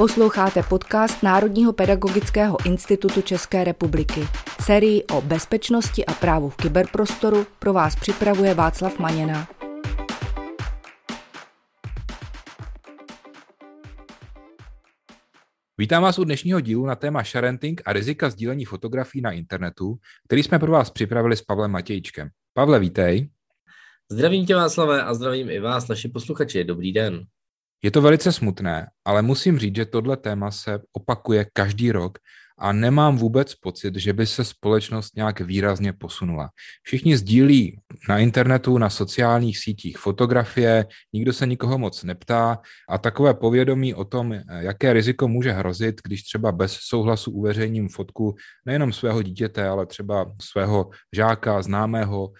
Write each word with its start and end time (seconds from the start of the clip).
Posloucháte 0.00 0.62
podcast 0.62 1.22
Národního 1.22 1.72
pedagogického 1.72 2.66
institutu 2.66 3.22
České 3.22 3.64
republiky. 3.64 4.20
Sérii 4.62 5.04
o 5.04 5.20
bezpečnosti 5.20 6.06
a 6.06 6.12
právu 6.12 6.48
v 6.50 6.56
kyberprostoru 6.56 7.46
pro 7.58 7.72
vás 7.72 7.96
připravuje 7.96 8.54
Václav 8.54 8.98
Maněna. 8.98 9.48
Vítám 15.78 16.02
vás 16.02 16.18
u 16.18 16.24
dnešního 16.24 16.60
dílu 16.60 16.86
na 16.86 16.94
téma 16.94 17.22
sharenting 17.22 17.82
a 17.84 17.92
rizika 17.92 18.30
sdílení 18.30 18.64
fotografií 18.64 19.22
na 19.22 19.32
internetu, 19.32 19.96
který 20.28 20.42
jsme 20.42 20.58
pro 20.58 20.72
vás 20.72 20.90
připravili 20.90 21.36
s 21.36 21.42
Pavlem 21.42 21.70
Matějčkem. 21.70 22.28
Pavle, 22.54 22.80
vítej. 22.80 23.30
Zdravím 24.10 24.46
tě 24.46 24.54
Václave 24.54 25.02
a 25.02 25.14
zdravím 25.14 25.50
i 25.50 25.60
vás, 25.60 25.88
naši 25.88 26.08
posluchači. 26.08 26.64
Dobrý 26.64 26.92
den. 26.92 27.26
Je 27.82 27.90
to 27.90 28.02
velice 28.02 28.32
smutné, 28.32 28.86
ale 29.04 29.22
musím 29.22 29.58
říct, 29.58 29.76
že 29.76 29.84
tohle 29.84 30.16
téma 30.16 30.50
se 30.50 30.80
opakuje 30.92 31.46
každý 31.52 31.92
rok 31.92 32.18
a 32.58 32.72
nemám 32.72 33.16
vůbec 33.16 33.54
pocit, 33.54 33.96
že 33.96 34.12
by 34.12 34.26
se 34.26 34.44
společnost 34.44 35.16
nějak 35.16 35.40
výrazně 35.40 35.92
posunula. 35.92 36.50
Všichni 36.82 37.16
sdílí 37.16 37.80
na 38.08 38.18
internetu, 38.18 38.78
na 38.78 38.90
sociálních 38.90 39.58
sítích 39.58 39.98
fotografie, 39.98 40.86
nikdo 41.12 41.32
se 41.32 41.46
nikoho 41.46 41.78
moc 41.78 42.04
neptá 42.04 42.60
a 42.88 42.98
takové 42.98 43.34
povědomí 43.34 43.94
o 43.94 44.04
tom, 44.04 44.34
jaké 44.58 44.92
riziko 44.92 45.28
může 45.28 45.52
hrozit, 45.52 46.00
když 46.04 46.22
třeba 46.22 46.52
bez 46.52 46.72
souhlasu 46.72 47.30
uveřejním 47.30 47.88
fotku 47.88 48.34
nejenom 48.66 48.92
svého 48.92 49.22
dítěte, 49.22 49.68
ale 49.68 49.86
třeba 49.86 50.32
svého 50.42 50.90
žáka, 51.16 51.62
známého, 51.62 52.32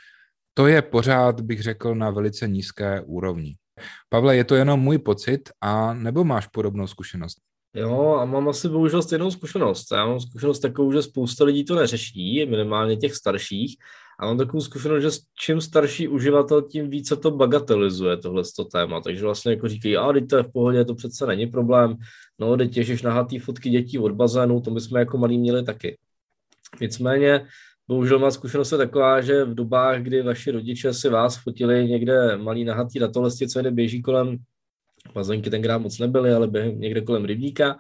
to 0.55 0.67
je 0.67 0.83
pořád, 0.83 1.41
bych 1.41 1.63
řekl, 1.63 1.95
na 1.95 2.11
velice 2.11 2.49
nízké 2.49 3.01
úrovni. 3.01 3.57
Pavle, 4.09 4.37
je 4.37 4.45
to 4.45 4.55
jenom 4.55 4.81
můj 4.81 4.99
pocit 4.99 5.51
a 5.61 5.95
nebo 5.95 6.25
máš 6.25 6.47
podobnou 6.47 6.87
zkušenost? 6.87 7.39
Jo, 7.75 8.17
a 8.21 8.25
mám 8.25 8.49
asi 8.49 8.69
bohužel 8.69 9.03
stejnou 9.03 9.31
zkušenost. 9.31 9.93
Já 9.93 10.07
mám 10.07 10.21
zkušenost 10.21 10.61
takovou, 10.61 10.93
že 10.93 11.03
spousta 11.03 11.45
lidí 11.45 11.65
to 11.65 11.75
neřeší, 11.75 12.47
minimálně 12.47 12.97
těch 12.97 13.15
starších. 13.15 13.77
A 14.21 14.27
mám 14.27 14.39
takovou 14.39 14.61
zkušenost, 14.61 15.03
že 15.03 15.09
čím 15.41 15.61
starší 15.61 16.09
uživatel, 16.09 16.63
tím 16.63 16.91
více 16.91 17.17
to 17.17 17.31
bagatelizuje 17.31 18.17
tohle 18.17 18.43
téma. 18.73 19.01
Takže 19.01 19.23
vlastně 19.23 19.53
jako 19.53 19.69
říkají, 19.69 19.97
a 19.97 20.13
teď 20.13 20.29
to 20.29 20.37
je 20.37 20.43
v 20.43 20.53
pohodě, 20.53 20.85
to 20.85 20.95
přece 20.95 21.27
není 21.27 21.47
problém. 21.47 21.97
No, 22.39 22.57
teď 22.57 22.75
těžíš 22.75 23.03
nahatý 23.03 23.39
fotky 23.39 23.71
dětí 23.71 23.99
od 23.99 24.13
bazénu, 24.13 24.61
to 24.61 24.71
my 24.71 24.81
jsme 24.81 25.01
jako 25.01 25.19
malí 25.19 25.39
měli 25.39 25.65
taky. 25.65 25.99
Nicméně 26.81 27.47
Bohužel 27.91 28.19
má 28.19 28.31
zkušenost 28.31 28.73
je 28.73 28.79
taková, 28.79 29.21
že 29.21 29.45
v 29.45 29.55
dobách, 29.55 30.03
kdy 30.03 30.23
vaši 30.23 30.51
rodiče 30.51 30.95
si 30.95 31.09
vás 31.09 31.37
fotili 31.37 31.89
někde 31.89 32.37
malý 32.37 32.65
nahatý 32.65 32.99
datolesti, 32.99 33.49
co 33.49 33.63
jde 33.63 33.71
běží 33.71 34.03
kolem, 34.03 34.37
bazénky 35.15 35.51
tenkrát 35.51 35.79
moc 35.79 35.99
nebyly, 35.99 36.33
ale 36.33 36.47
během 36.47 36.81
někde 36.81 37.01
kolem 37.01 37.25
rybníka, 37.25 37.79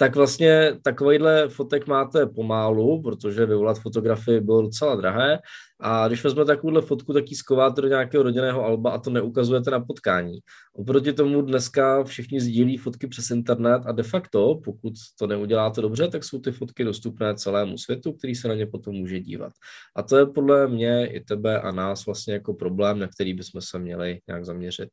tak 0.00 0.16
vlastně 0.16 0.72
takovýhle 0.82 1.48
fotek 1.48 1.86
máte 1.86 2.26
pomálu, 2.26 3.02
protože 3.02 3.46
vyvolat 3.46 3.78
fotografii 3.78 4.40
bylo 4.40 4.62
docela 4.62 4.96
drahé 4.96 5.38
a 5.80 6.08
když 6.08 6.24
vezmete 6.24 6.46
takovouhle 6.46 6.82
fotku, 6.82 7.12
tak 7.12 7.30
ji 7.30 7.36
skováte 7.36 7.80
do 7.80 7.88
nějakého 7.88 8.22
rodinného 8.22 8.64
alba 8.64 8.90
a 8.90 8.98
to 8.98 9.10
neukazujete 9.10 9.70
na 9.70 9.80
potkání. 9.80 10.38
Oproti 10.72 11.12
tomu 11.12 11.42
dneska 11.42 12.04
všichni 12.04 12.40
sdílí 12.40 12.76
fotky 12.76 13.06
přes 13.06 13.30
internet 13.30 13.82
a 13.86 13.92
de 13.92 14.02
facto, 14.02 14.60
pokud 14.64 14.92
to 15.18 15.26
neuděláte 15.26 15.80
dobře, 15.80 16.08
tak 16.08 16.24
jsou 16.24 16.40
ty 16.40 16.52
fotky 16.52 16.84
dostupné 16.84 17.34
celému 17.34 17.78
světu, 17.78 18.12
který 18.12 18.34
se 18.34 18.48
na 18.48 18.54
ně 18.54 18.66
potom 18.66 18.94
může 18.94 19.20
dívat. 19.20 19.52
A 19.96 20.02
to 20.02 20.16
je 20.16 20.26
podle 20.26 20.68
mě 20.68 21.06
i 21.06 21.20
tebe 21.20 21.60
a 21.60 21.72
nás 21.72 22.06
vlastně 22.06 22.34
jako 22.34 22.54
problém, 22.54 22.98
na 22.98 23.08
který 23.08 23.34
bychom 23.34 23.60
se 23.60 23.78
měli 23.78 24.20
nějak 24.28 24.44
zaměřit. 24.44 24.88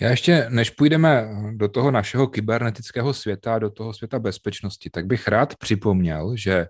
Já 0.00 0.10
ještě, 0.10 0.46
než 0.48 0.70
půjdeme 0.70 1.28
do 1.52 1.68
toho 1.68 1.90
našeho 1.90 2.26
kybernetického 2.26 3.14
světa, 3.14 3.58
do 3.58 3.70
toho 3.70 3.94
světa 3.94 4.18
bezpečnosti, 4.18 4.90
tak 4.90 5.06
bych 5.06 5.28
rád 5.28 5.56
připomněl, 5.56 6.36
že 6.36 6.66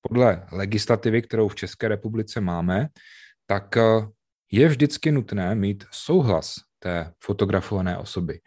podle 0.00 0.46
legislativy, 0.52 1.22
kterou 1.22 1.48
v 1.48 1.54
České 1.54 1.88
republice 1.88 2.40
máme, 2.40 2.88
tak 3.46 3.76
eh, 3.76 3.82
je 4.52 4.68
vždycky 4.68 5.12
nutné 5.12 5.54
mít 5.54 5.84
souhlas 5.90 6.54
té 6.78 7.12
fotografované 7.24 7.98
osoby. 7.98 8.38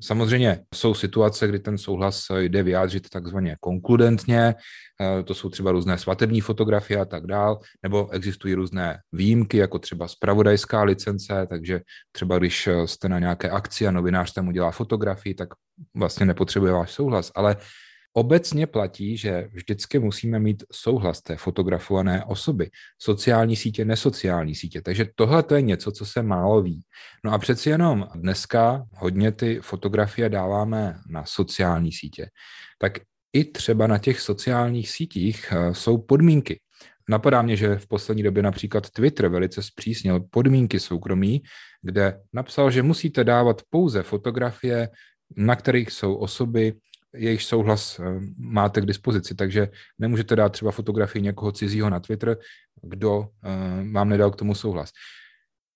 Samozřejmě 0.00 0.60
jsou 0.74 0.94
situace, 0.94 1.48
kdy 1.48 1.58
ten 1.58 1.78
souhlas 1.78 2.26
jde 2.38 2.62
vyjádřit 2.62 3.08
takzvaně 3.08 3.56
konkludentně, 3.60 4.54
eh, 5.00 5.22
to 5.22 5.34
jsou 5.34 5.48
třeba 5.48 5.72
různé 5.72 5.98
svatební 5.98 6.40
fotografie 6.40 7.00
a 7.00 7.04
tak 7.04 7.26
dál, 7.26 7.58
nebo 7.82 8.10
existují 8.10 8.54
různé 8.54 8.98
výjimky, 9.12 9.56
jako 9.56 9.78
třeba 9.78 10.08
spravodajská 10.08 10.82
licence, 10.82 11.46
takže 11.50 11.80
třeba 12.12 12.38
když 12.38 12.68
jste 12.84 13.08
na 13.08 13.18
nějaké 13.18 13.50
akci 13.50 13.86
a 13.86 13.90
novinář 13.90 14.32
tam 14.32 14.48
udělá 14.48 14.70
fotografii, 14.70 15.34
tak 15.34 15.48
vlastně 15.96 16.26
nepotřebuje 16.26 16.72
váš 16.72 16.92
souhlas, 16.92 17.32
ale 17.34 17.56
Obecně 18.12 18.66
platí, 18.66 19.16
že 19.16 19.48
vždycky 19.52 19.98
musíme 19.98 20.38
mít 20.38 20.64
souhlas 20.72 21.20
té 21.22 21.36
fotografované 21.36 22.24
osoby. 22.24 22.70
Sociální 22.98 23.56
sítě, 23.56 23.84
nesociální 23.84 24.54
sítě. 24.54 24.82
Takže 24.82 25.06
tohle 25.14 25.42
to 25.42 25.54
je 25.54 25.62
něco, 25.62 25.92
co 25.92 26.06
se 26.06 26.22
málo 26.22 26.62
ví. 26.62 26.82
No 27.24 27.32
a 27.32 27.38
přeci 27.38 27.70
jenom 27.70 28.08
dneska 28.14 28.84
hodně 28.92 29.32
ty 29.32 29.60
fotografie 29.62 30.28
dáváme 30.28 30.98
na 31.08 31.24
sociální 31.26 31.92
sítě. 31.92 32.28
Tak 32.78 32.98
i 33.32 33.44
třeba 33.44 33.86
na 33.86 33.98
těch 33.98 34.20
sociálních 34.20 34.90
sítích 34.90 35.52
eh, 35.52 35.74
jsou 35.74 35.98
podmínky. 35.98 36.60
Napadá 37.08 37.42
mě, 37.42 37.56
že 37.56 37.76
v 37.76 37.88
poslední 37.88 38.22
době 38.22 38.42
například 38.42 38.90
Twitter 38.90 39.28
velice 39.28 39.62
zpřísnil 39.62 40.20
podmínky 40.20 40.80
soukromí, 40.80 41.42
kde 41.82 42.20
napsal, 42.32 42.70
že 42.70 42.82
musíte 42.82 43.24
dávat 43.24 43.62
pouze 43.70 44.02
fotografie, 44.02 44.88
na 45.36 45.56
kterých 45.56 45.90
jsou 45.90 46.14
osoby, 46.14 46.74
jejich 47.14 47.42
souhlas 47.42 47.98
eh, 47.98 48.20
máte 48.36 48.80
k 48.80 48.86
dispozici, 48.86 49.34
takže 49.34 49.68
nemůžete 49.98 50.36
dát 50.36 50.48
třeba 50.48 50.70
fotografii 50.70 51.22
někoho 51.22 51.52
cizího 51.52 51.90
na 51.90 52.00
Twitter, 52.00 52.36
kdo 52.82 53.28
eh, 53.44 53.92
vám 53.92 54.08
nedal 54.08 54.30
k 54.30 54.36
tomu 54.36 54.54
souhlas. 54.54 54.90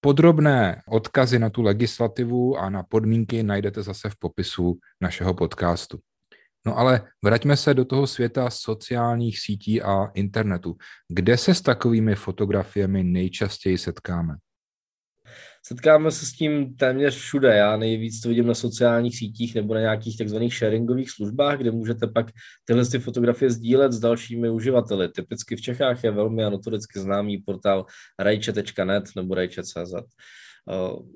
Podrobné 0.01 0.83
odkazy 0.89 1.39
na 1.39 1.51
tu 1.51 1.63
legislativu 1.63 2.57
a 2.57 2.71
na 2.71 2.83
podmínky 2.83 3.43
najdete 3.43 3.83
zase 3.83 4.11
v 4.11 4.17
popisu 4.17 4.79
našeho 5.01 5.35
podcastu. 5.35 5.99
No 6.67 6.79
ale 6.79 7.09
vraťme 7.25 7.57
se 7.57 7.75
do 7.75 7.85
toho 7.85 8.07
světa 8.07 8.51
sociálních 8.51 9.39
sítí 9.39 9.83
a 9.83 10.05
internetu. 10.15 10.77
Kde 11.09 11.37
se 11.37 11.55
s 11.55 11.61
takovými 11.61 12.15
fotografiemi 12.15 13.05
nejčastěji 13.05 13.79
setkáme? 13.79 14.37
Setkáme 15.67 16.11
se 16.11 16.27
s 16.27 16.33
tím 16.33 16.77
téměř 16.77 17.17
všude. 17.17 17.57
Já 17.57 17.77
nejvíc 17.77 18.21
to 18.21 18.29
vidím 18.29 18.47
na 18.47 18.55
sociálních 18.55 19.19
sítích 19.19 19.55
nebo 19.55 19.75
na 19.75 19.81
nějakých 19.81 20.19
takzvaných 20.19 20.55
sharingových 20.55 21.11
službách, 21.11 21.59
kde 21.59 21.71
můžete 21.71 22.07
pak 22.07 22.27
tyhle 22.65 22.87
ty 22.87 22.99
fotografie 22.99 23.51
sdílet 23.51 23.93
s 23.93 24.01
dalšími 24.01 24.51
uživateli. 24.51 25.09
Typicky 25.09 25.57
v 25.57 25.61
Čechách 25.61 26.05
je 26.05 26.11
velmi 26.11 26.45
a 26.45 26.51
notoricky 26.51 27.01
známý 27.01 27.39
portál 27.39 27.87
rajče.net 28.19 29.05
nebo 29.17 29.35
rajče.cz. 29.35 29.95
Eh, 29.95 30.03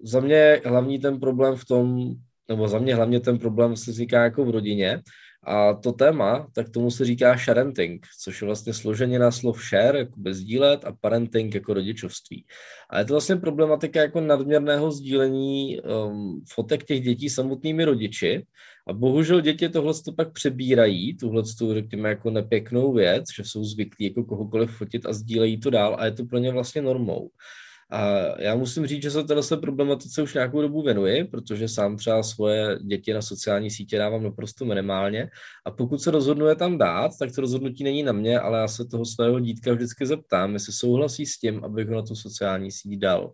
za 0.02 0.20
mě 0.20 0.60
hlavní 0.64 0.98
ten 0.98 1.20
problém 1.20 1.56
v 1.56 1.64
tom, 1.64 2.14
nebo 2.48 2.68
za 2.68 2.78
mě 2.78 2.94
hlavně 2.94 3.20
ten 3.20 3.38
problém 3.38 3.76
se 3.76 3.92
říká 3.92 4.22
jako 4.22 4.44
v 4.44 4.50
rodině, 4.50 5.02
a 5.48 5.74
to 5.74 5.92
téma, 5.92 6.48
tak 6.54 6.70
tomu 6.70 6.90
se 6.90 7.04
říká 7.04 7.36
sharenting, 7.36 8.06
což 8.22 8.42
je 8.42 8.46
vlastně 8.46 8.74
složenina 8.74 9.30
slov 9.30 9.68
share, 9.68 9.98
jako 9.98 10.12
bezdílet, 10.16 10.84
a 10.84 10.92
parenting 11.00 11.54
jako 11.54 11.74
rodičovství. 11.74 12.44
A 12.90 12.98
je 12.98 13.04
to 13.04 13.14
vlastně 13.14 13.36
problematika 13.36 14.00
jako 14.00 14.20
nadměrného 14.20 14.92
sdílení 14.92 15.80
um, 15.80 16.44
fotek 16.52 16.84
těch 16.84 17.00
dětí 17.00 17.28
samotnými 17.30 17.84
rodiči. 17.84 18.46
A 18.86 18.92
bohužel 18.92 19.40
děti 19.40 19.68
tohle 19.68 19.94
to 20.04 20.12
pak 20.12 20.32
přebírají, 20.32 21.16
tuhle 21.16 21.42
tu, 21.58 21.74
řekněme, 21.74 22.08
jako 22.08 22.30
nepěknou 22.30 22.92
věc, 22.92 23.24
že 23.36 23.44
jsou 23.44 23.64
zvyklí 23.64 24.06
jako 24.06 24.24
kohokoliv 24.24 24.70
fotit 24.70 25.06
a 25.06 25.12
sdílejí 25.12 25.60
to 25.60 25.70
dál 25.70 25.96
a 25.98 26.04
je 26.04 26.12
to 26.12 26.24
pro 26.24 26.38
ně 26.38 26.52
vlastně 26.52 26.82
normou. 26.82 27.30
A 27.90 28.06
já 28.42 28.54
musím 28.54 28.86
říct, 28.86 29.02
že 29.02 29.10
se 29.10 29.24
této 29.24 29.56
problematice 29.56 30.22
už 30.22 30.34
nějakou 30.34 30.62
dobu 30.62 30.82
věnuji, 30.82 31.24
protože 31.24 31.68
sám 31.68 31.96
třeba 31.96 32.22
svoje 32.22 32.78
děti 32.82 33.12
na 33.12 33.22
sociální 33.22 33.70
sítě 33.70 33.98
dávám 33.98 34.22
naprosto 34.22 34.64
minimálně. 34.64 35.30
A 35.66 35.70
pokud 35.70 36.02
se 36.02 36.10
rozhodnu 36.10 36.46
je 36.46 36.56
tam 36.56 36.78
dát, 36.78 37.10
tak 37.18 37.34
to 37.34 37.40
rozhodnutí 37.40 37.84
není 37.84 38.02
na 38.02 38.12
mě, 38.12 38.40
ale 38.40 38.58
já 38.58 38.68
se 38.68 38.84
toho 38.84 39.04
svého 39.04 39.40
dítka 39.40 39.72
vždycky 39.72 40.06
zeptám, 40.06 40.52
jestli 40.52 40.72
souhlasí 40.72 41.26
s 41.26 41.38
tím, 41.38 41.64
abych 41.64 41.88
ho 41.88 41.94
na 41.94 42.02
tu 42.02 42.14
sociální 42.14 42.72
síť 42.72 42.98
dal. 42.98 43.32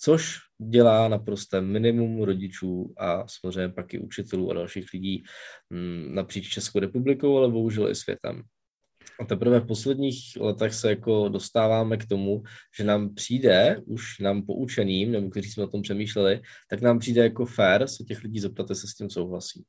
Což 0.00 0.36
dělá 0.58 1.08
naprosto 1.08 1.62
minimum 1.62 2.22
rodičů 2.22 2.94
a 2.98 3.24
samozřejmě 3.40 3.68
pak 3.68 3.94
i 3.94 3.98
učitelů 3.98 4.50
a 4.50 4.54
dalších 4.54 4.86
lidí 4.94 5.22
mm, 5.70 6.14
napříč 6.14 6.48
Českou 6.48 6.78
republikou, 6.78 7.36
ale 7.38 7.48
bohužel 7.48 7.90
i 7.90 7.94
světem. 7.94 8.42
A 9.20 9.24
teprve 9.24 9.60
v 9.60 9.66
posledních 9.66 10.36
letech 10.40 10.74
se 10.74 10.90
jako 10.90 11.28
dostáváme 11.28 11.96
k 11.96 12.06
tomu, 12.06 12.42
že 12.78 12.84
nám 12.84 13.14
přijde, 13.14 13.80
už 13.86 14.18
nám 14.18 14.42
poučeným, 14.42 15.12
nebo 15.12 15.30
kteří 15.30 15.50
jsme 15.50 15.64
o 15.64 15.66
tom 15.66 15.82
přemýšleli, 15.82 16.40
tak 16.70 16.80
nám 16.80 16.98
přijde 16.98 17.22
jako 17.22 17.46
fair 17.46 17.86
se 17.86 18.04
těch 18.04 18.22
lidí 18.22 18.40
zeptat, 18.40 18.70
jestli 18.70 18.88
s 18.88 18.94
tím 18.94 19.10
souhlasí. 19.10 19.64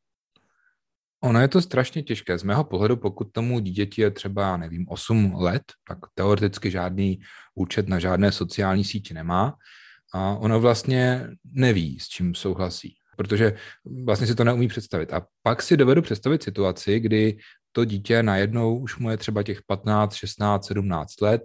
Ono 1.24 1.42
je 1.42 1.48
to 1.48 1.62
strašně 1.62 2.04
těžké. 2.04 2.38
Z 2.38 2.44
mého 2.44 2.64
pohledu, 2.64 2.98
pokud 2.98 3.32
tomu 3.32 3.60
dítěti 3.60 4.02
je 4.02 4.12
třeba, 4.12 4.58
nevím, 4.58 4.86
8 4.90 5.34
let, 5.36 5.64
tak 5.88 5.98
teoreticky 6.14 6.72
žádný 6.72 7.20
účet 7.56 7.88
na 7.88 8.00
žádné 8.00 8.32
sociální 8.32 8.84
síti 8.84 9.14
nemá 9.14 9.56
a 10.14 10.36
ono 10.36 10.60
vlastně 10.60 11.28
neví, 11.44 12.00
s 12.00 12.08
čím 12.08 12.36
souhlasí. 12.36 12.96
protože 13.20 13.54
vlastně 14.06 14.28
si 14.28 14.36
to 14.36 14.44
neumí 14.44 14.68
představit. 14.68 15.14
A 15.14 15.26
pak 15.44 15.64
si 15.64 15.78
dovedu 15.78 16.02
představit 16.02 16.44
situaci, 16.44 17.00
kdy 17.00 17.38
to 17.80 17.86
dítě 17.86 18.24
najednou 18.24 18.78
už 18.78 18.98
mu 18.98 19.10
je 19.10 19.18
třeba 19.18 19.44
těch 19.44 19.62
15, 19.62 20.14
16, 20.14 20.68
17 20.68 21.22
let, 21.22 21.42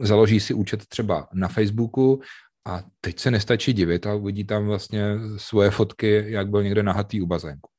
založí 0.00 0.40
si 0.40 0.54
účet 0.54 0.86
třeba 0.86 1.28
na 1.32 1.48
Facebooku 1.48 2.20
a 2.66 2.82
teď 3.00 3.18
se 3.18 3.30
nestačí 3.30 3.72
divit 3.72 4.06
a 4.06 4.14
uvidí 4.14 4.44
tam 4.44 4.66
vlastně 4.66 5.02
svoje 5.36 5.70
fotky, 5.70 6.24
jak 6.26 6.48
byl 6.48 6.62
někde 6.62 6.82
nahatý 6.82 7.22
u 7.22 7.26
bazénku. 7.26 7.70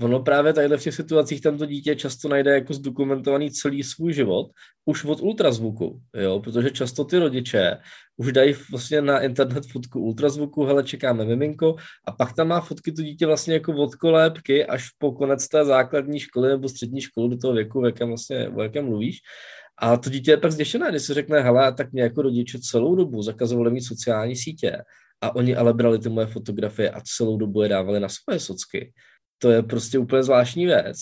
Ono 0.00 0.20
právě 0.20 0.52
tady 0.52 0.76
v 0.76 0.82
těch 0.82 0.94
situacích 0.94 1.40
tam 1.40 1.58
to 1.58 1.66
dítě 1.66 1.96
často 1.96 2.28
najde 2.28 2.54
jako 2.54 2.74
zdokumentovaný 2.74 3.50
celý 3.50 3.82
svůj 3.82 4.12
život 4.12 4.50
už 4.84 5.04
od 5.04 5.20
ultrazvuku, 5.20 6.00
jo, 6.14 6.40
protože 6.40 6.70
často 6.70 7.04
ty 7.04 7.18
rodiče 7.18 7.78
už 8.16 8.32
dají 8.32 8.54
vlastně 8.70 9.02
na 9.02 9.20
internet 9.20 9.66
fotku 9.66 10.00
ultrazvuku, 10.00 10.64
hele, 10.64 10.84
čekáme 10.84 11.24
miminko 11.24 11.76
a 12.04 12.12
pak 12.12 12.32
tam 12.32 12.48
má 12.48 12.60
fotky 12.60 12.92
to 12.92 13.02
dítě 13.02 13.26
vlastně 13.26 13.54
jako 13.54 13.72
od 13.72 13.94
kolébky 13.94 14.66
až 14.66 14.88
po 14.98 15.12
konec 15.12 15.48
té 15.48 15.64
základní 15.64 16.20
školy 16.20 16.48
nebo 16.48 16.68
střední 16.68 17.00
školy 17.00 17.28
do 17.28 17.36
toho 17.36 17.54
věku, 17.54 17.80
v 17.80 17.84
jakém 17.84 18.08
vlastně, 18.08 18.48
o 18.48 18.62
jakém 18.62 18.84
mluvíš. 18.84 19.18
A 19.78 19.96
to 19.96 20.10
dítě 20.10 20.30
je 20.30 20.36
pak 20.36 20.52
zděšené, 20.52 20.90
když 20.90 21.02
se 21.02 21.14
řekne, 21.14 21.40
hele, 21.40 21.74
tak 21.74 21.92
mě 21.92 22.02
jako 22.02 22.22
rodiče 22.22 22.58
celou 22.58 22.94
dobu 22.94 23.22
zakazovali 23.22 23.70
mít 23.70 23.82
sociální 23.82 24.36
sítě 24.36 24.78
a 25.20 25.34
oni 25.34 25.56
ale 25.56 25.74
brali 25.74 25.98
ty 25.98 26.08
moje 26.08 26.26
fotografie 26.26 26.90
a 26.90 27.00
celou 27.16 27.36
dobu 27.36 27.62
je 27.62 27.68
dávali 27.68 28.00
na 28.00 28.08
svoje 28.08 28.40
socky 28.40 28.92
to 29.42 29.50
je 29.50 29.62
prostě 29.62 29.98
úplně 29.98 30.22
zvláštní 30.22 30.66
věc. 30.66 30.96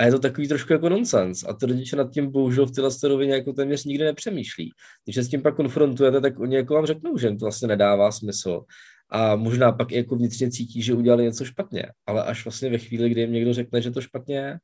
A 0.00 0.04
je 0.04 0.10
to 0.10 0.18
takový 0.18 0.48
trošku 0.48 0.72
jako 0.72 0.88
nonsens. 0.88 1.44
A 1.44 1.52
ty 1.52 1.66
rodiče 1.66 1.96
nad 1.96 2.10
tím 2.10 2.32
bohužel 2.32 2.66
v 2.66 2.70
téhle 2.70 2.90
rovině 3.04 3.34
jako 3.34 3.52
téměř 3.52 3.84
nikdy 3.84 4.04
nepřemýšlí. 4.04 4.70
Když 5.04 5.16
se 5.16 5.22
s 5.22 5.28
tím 5.28 5.42
pak 5.42 5.56
konfrontujete, 5.56 6.20
tak 6.20 6.40
oni 6.40 6.56
jako 6.56 6.74
vám 6.74 6.86
řeknou, 6.86 7.18
že 7.18 7.26
jim 7.26 7.38
to 7.38 7.44
vlastně 7.44 7.68
nedává 7.68 8.12
smysl. 8.12 8.62
A 9.10 9.36
možná 9.36 9.72
pak 9.72 9.92
i 9.92 9.96
jako 9.96 10.16
vnitřně 10.16 10.50
cítí, 10.50 10.82
že 10.82 10.94
udělali 10.94 11.24
něco 11.24 11.44
špatně. 11.44 11.86
Ale 12.06 12.24
až 12.24 12.44
vlastně 12.44 12.70
ve 12.70 12.78
chvíli, 12.78 13.10
kdy 13.10 13.20
jim 13.20 13.32
někdo 13.32 13.54
řekne, 13.54 13.82
že 13.82 13.90
to 13.90 14.00
špatně 14.00 14.36
je. 14.36 14.58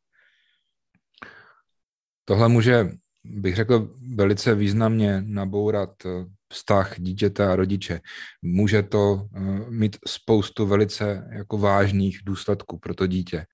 Tohle 2.24 2.48
může, 2.48 2.90
bych 3.24 3.56
řekl, 3.56 3.94
velice 4.14 4.54
významně 4.54 5.22
nabourat 5.26 5.90
eh, 6.06 6.26
vztah 6.52 7.00
dítěte 7.00 7.46
a 7.46 7.56
rodiče. 7.56 8.00
Může 8.42 8.82
to 8.82 9.28
eh, 9.36 9.40
mít 9.70 9.96
spoustu 10.06 10.66
velice 10.66 11.28
jako 11.32 11.58
vážných 11.58 12.20
důsledků 12.24 12.78
pro 12.78 12.94
to 12.94 13.06
dítě. 13.06 13.44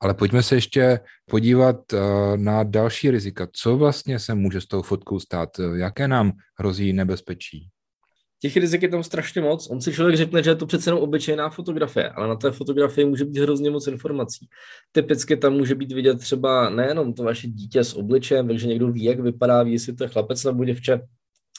Ale 0.00 0.14
pojďme 0.14 0.42
se 0.42 0.54
ještě 0.54 1.00
podívat 1.30 1.92
eh, 1.92 1.98
na 2.36 2.62
další 2.62 3.10
rizika. 3.10 3.48
Co 3.52 3.76
vlastně 3.76 4.18
se 4.18 4.34
může 4.34 4.60
s 4.60 4.66
tou 4.66 4.82
fotkou 4.82 5.20
stát? 5.20 5.48
Jaké 5.74 6.08
nám 6.08 6.32
hrozí 6.58 6.92
nebezpečí? 6.92 7.68
Těch 8.44 8.56
rizik 8.56 8.82
je 8.82 8.88
tam 8.88 9.02
strašně 9.02 9.40
moc. 9.40 9.70
On 9.70 9.80
si 9.80 9.92
člověk 9.92 10.16
řekne, 10.16 10.42
že 10.42 10.50
je 10.50 10.54
to 10.54 10.66
přece 10.66 10.90
jenom 10.90 11.02
obyčejná 11.02 11.50
fotografie, 11.50 12.08
ale 12.08 12.28
na 12.28 12.36
té 12.36 12.50
fotografii 12.50 13.04
může 13.04 13.24
být 13.24 13.38
hrozně 13.38 13.70
moc 13.70 13.86
informací. 13.86 14.48
Typicky 14.92 15.36
tam 15.36 15.52
může 15.52 15.74
být 15.74 15.92
vidět 15.92 16.18
třeba 16.18 16.70
nejenom 16.70 17.14
to 17.14 17.22
vaše 17.22 17.48
dítě 17.48 17.84
s 17.84 17.94
obličem, 17.94 18.48
takže 18.48 18.66
někdo 18.66 18.92
ví, 18.92 19.04
jak 19.04 19.20
vypadá, 19.20 19.62
ví, 19.62 19.72
jestli 19.72 19.94
to 19.94 20.04
je 20.04 20.08
chlapec 20.08 20.44
nebo 20.44 20.64
děvče, 20.64 21.00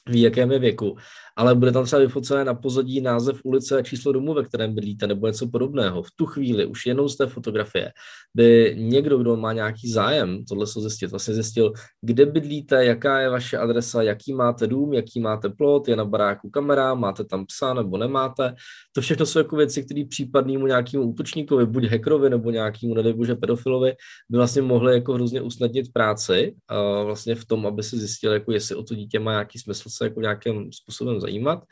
v 0.10 0.22
jakém 0.22 0.52
je 0.52 0.60
věku, 0.60 0.98
ale 1.36 1.56
bude 1.56 1.72
tam 1.72 1.86
třeba 1.86 2.00
vyfocené 2.00 2.46
na 2.46 2.54
pozadí 2.54 3.02
název 3.02 3.40
ulice 3.44 3.78
a 3.78 3.82
číslo 3.82 4.12
domu, 4.12 4.34
ve 4.34 4.44
kterém 4.44 4.76
bydlíte, 4.76 5.08
nebo 5.08 5.28
něco 5.28 5.48
podobného. 5.48 6.04
V 6.04 6.08
tu 6.16 6.26
chvíli 6.26 6.66
už 6.66 6.86
jenom 6.86 7.10
z 7.10 7.18
té 7.18 7.28
fotografie 7.28 7.92
by 8.36 8.76
někdo, 8.80 9.18
kdo 9.18 9.36
má 9.36 9.54
nějaký 9.54 9.92
zájem 9.92 10.46
tohle 10.46 10.68
se 10.68 10.82
zjistit, 10.82 11.12
vlastně 11.12 11.34
zjistil, 11.34 11.74
kde 12.02 12.26
bydlíte, 12.26 12.86
jaká 12.86 13.20
je 13.20 13.30
vaše 13.30 13.58
adresa, 13.58 14.02
jaký 14.02 14.34
máte 14.34 14.68
dům, 14.68 14.94
jaký 14.94 15.20
máte 15.20 15.50
plot, 15.50 15.88
je 15.88 15.96
na 15.96 16.06
baráku 16.06 16.50
kamera, 16.50 16.94
máte 16.94 17.24
tam 17.24 17.46
psa 17.46 17.74
nebo 17.74 17.98
nemáte. 17.98 18.56
To 18.96 19.02
všechno 19.02 19.26
jsou 19.26 19.40
jako 19.40 19.56
věci, 19.56 19.84
které 19.84 20.04
případnému 20.10 20.68
nějakému 20.68 21.04
útočníkovi, 21.04 21.66
buď 21.66 21.86
hackerovi 21.86 22.30
nebo 22.30 22.52
nějakému, 22.52 22.94
nedej 22.94 23.14
bože, 23.14 23.36
pedofilovi, 23.36 23.94
by 24.30 24.38
vlastně 24.38 24.62
mohli 24.62 24.94
jako 24.94 25.14
hrozně 25.14 25.42
usnadnit 25.42 25.94
práci 25.94 26.56
vlastně 27.04 27.36
v 27.36 27.46
tom, 27.46 27.68
aby 27.68 27.84
si 27.84 27.98
zjistil, 27.98 28.34
jako 28.34 28.52
jestli 28.52 28.76
o 28.76 28.84
to 28.84 28.96
dítě 28.96 29.20
má 29.20 29.32
nějaký 29.32 29.60
smysl 29.60 29.90
se 29.90 30.06
jako 30.06 30.22
nějakým 30.22 30.72
způsobem 30.72 31.22
zajímat. 31.26 31.64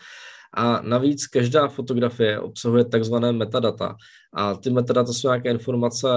A 0.55 0.81
navíc 0.81 1.27
každá 1.27 1.67
fotografie 1.67 2.39
obsahuje 2.39 2.85
takzvané 2.85 3.31
metadata. 3.31 3.95
A 4.33 4.53
ty 4.53 4.69
metadata 4.69 5.13
jsou 5.13 5.27
nějaké 5.27 5.51
informace, 5.51 6.07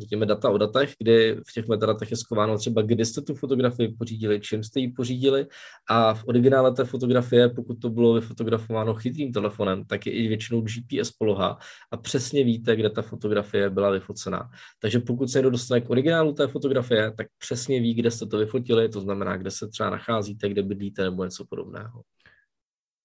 řekněme 0.00 0.26
data 0.26 0.50
o 0.50 0.58
datech, 0.58 0.94
kdy 0.98 1.36
v 1.48 1.52
těch 1.52 1.68
metadatech 1.68 2.10
je 2.10 2.16
schováno 2.16 2.58
třeba, 2.58 2.82
kdy 2.82 3.04
jste 3.04 3.20
tu 3.22 3.34
fotografii 3.34 3.88
pořídili, 3.88 4.40
čím 4.40 4.62
jste 4.62 4.80
ji 4.80 4.88
pořídili. 4.92 5.46
A 5.90 6.14
v 6.14 6.24
originále 6.26 6.72
té 6.72 6.84
fotografie, 6.84 7.48
pokud 7.48 7.74
to 7.80 7.90
bylo 7.90 8.14
vyfotografováno 8.14 8.94
chytrým 8.94 9.32
telefonem, 9.32 9.84
tak 9.84 10.06
je 10.06 10.12
i 10.12 10.28
většinou 10.28 10.60
GPS 10.60 11.10
poloha 11.10 11.58
a 11.92 11.96
přesně 11.96 12.44
víte, 12.44 12.76
kde 12.76 12.90
ta 12.90 13.02
fotografie 13.02 13.70
byla 13.70 13.90
vyfocená. 13.90 14.48
Takže 14.80 14.98
pokud 14.98 15.30
se 15.30 15.38
někdo 15.38 15.50
dostane 15.50 15.80
k 15.80 15.90
originálu 15.90 16.32
té 16.32 16.46
fotografie, 16.46 17.12
tak 17.16 17.26
přesně 17.38 17.80
ví, 17.80 17.94
kde 17.94 18.10
jste 18.10 18.26
to 18.26 18.38
vyfotili, 18.38 18.88
to 18.88 19.00
znamená, 19.00 19.36
kde 19.36 19.50
se 19.50 19.68
třeba 19.68 19.90
nacházíte, 19.90 20.48
kde 20.48 20.62
bydlíte 20.62 21.02
nebo 21.02 21.24
něco 21.24 21.44
podobného. 21.48 22.02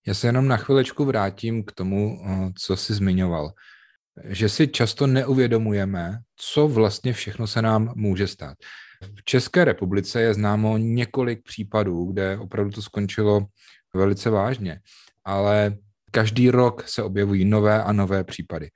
Já 0.07 0.13
se 0.13 0.27
jenom 0.27 0.47
na 0.47 0.57
chvilečku 0.57 1.05
vrátím 1.05 1.63
k 1.63 1.71
tomu, 1.71 2.21
eh, 2.25 2.51
co 2.57 2.77
jsi 2.77 2.93
zmiňoval. 2.93 3.51
Že 4.25 4.49
si 4.49 4.67
často 4.67 5.07
neuvědomujeme, 5.07 6.19
co 6.35 6.67
vlastně 6.67 7.13
všechno 7.13 7.47
se 7.47 7.61
nám 7.61 7.93
může 7.95 8.27
stát. 8.27 8.57
V 9.15 9.23
České 9.25 9.65
republice 9.65 10.21
je 10.21 10.33
známo 10.33 10.77
několik 10.77 11.43
případů, 11.43 12.05
kde 12.05 12.37
opravdu 12.37 12.71
to 12.71 12.81
skončilo 12.81 13.45
velice 13.93 14.29
vážně, 14.29 14.79
ale 15.25 15.77
každý 16.11 16.49
rok 16.49 16.87
se 16.87 17.03
objevují 17.03 17.45
nové 17.45 17.83
a 17.83 17.93
nové 17.93 18.23
případy. 18.23 18.69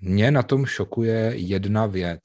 Mě 0.00 0.30
na 0.30 0.42
tom 0.42 0.66
šokuje 0.66 1.32
jedna 1.36 1.86
věc. 1.86 2.20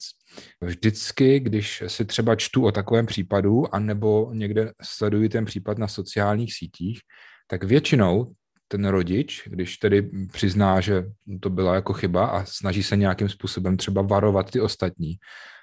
Vždycky, 0.60 1.40
když 1.40 1.82
si 1.86 2.04
třeba 2.04 2.36
čtu 2.36 2.64
o 2.64 2.72
takovém 2.72 3.06
případu, 3.06 3.74
anebo 3.74 4.30
někde 4.32 4.72
sleduji 4.82 5.28
ten 5.28 5.44
případ 5.44 5.78
na 5.78 5.88
sociálních 5.88 6.54
sítích, 6.54 7.00
tak 7.46 7.64
většinou 7.64 8.34
ten 8.68 8.84
rodič, 8.84 9.42
když 9.46 9.76
tedy 9.76 10.10
přizná, 10.32 10.80
že 10.80 11.04
to 11.40 11.50
byla 11.50 11.74
jako 11.74 11.92
chyba 11.92 12.26
a 12.26 12.44
snaží 12.44 12.82
se 12.82 12.96
nějakým 12.96 13.28
způsobem 13.28 13.76
třeba 13.76 14.02
varovat 14.02 14.50
ty 14.50 14.60
ostatní, 14.60 15.14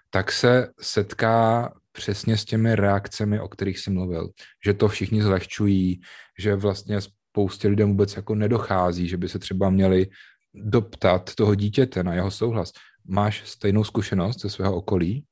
tak 0.10 0.32
se 0.32 0.68
setká 0.82 1.74
přesně 1.92 2.38
s 2.38 2.46
těmi 2.46 2.76
reakcemi, 2.76 3.40
o 3.40 3.48
kterých 3.48 3.80
jsi 3.80 3.92
mluvil. 3.92 4.30
Že 4.66 4.74
to 4.74 4.88
všichni 4.88 5.24
zlehčují, 5.24 6.02
že 6.40 6.56
vlastně 6.56 7.02
spoustě 7.02 7.68
lidem 7.68 7.90
vůbec 7.90 8.16
jako 8.16 8.36
nedochází, 8.36 9.08
že 9.08 9.18
by 9.18 9.30
se 9.30 9.40
třeba 9.40 9.70
měli 9.70 10.08
doptat 10.54 11.36
toho 11.36 11.56
dítěte 11.56 12.04
na 12.04 12.14
jeho 12.14 12.32
souhlas. 12.32 12.72
Máš 13.06 13.42
stejnou 13.46 13.84
zkušenost 13.84 14.42
ze 14.42 14.50
svého 14.50 14.76
okolí? 14.76 15.26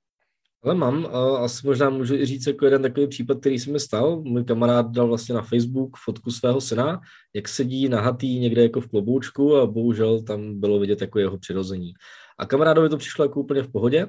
Ale 0.63 0.75
mám, 0.75 1.05
a 1.05 1.37
asi 1.37 1.67
možná 1.67 1.89
můžu 1.89 2.15
i 2.15 2.25
říct 2.25 2.47
jako 2.47 2.65
jeden 2.65 2.81
takový 2.81 3.07
případ, 3.07 3.39
který 3.39 3.59
se 3.59 3.71
mi 3.71 3.79
stal. 3.79 4.21
Můj 4.21 4.43
kamarád 4.43 4.91
dal 4.91 5.07
vlastně 5.07 5.35
na 5.35 5.41
Facebook 5.41 5.97
fotku 6.05 6.31
svého 6.31 6.61
syna, 6.61 7.01
jak 7.35 7.47
sedí 7.47 7.89
nahatý 7.89 8.39
někde 8.39 8.63
jako 8.63 8.81
v 8.81 8.87
kloboučku 8.87 9.55
a 9.57 9.65
bohužel 9.65 10.21
tam 10.21 10.59
bylo 10.59 10.79
vidět 10.79 11.01
jako 11.01 11.19
jeho 11.19 11.37
přirození. 11.37 11.93
A 12.37 12.45
kamarádovi 12.45 12.89
to 12.89 12.97
přišlo 12.97 13.25
jako 13.25 13.39
úplně 13.39 13.63
v 13.63 13.71
pohodě, 13.71 14.07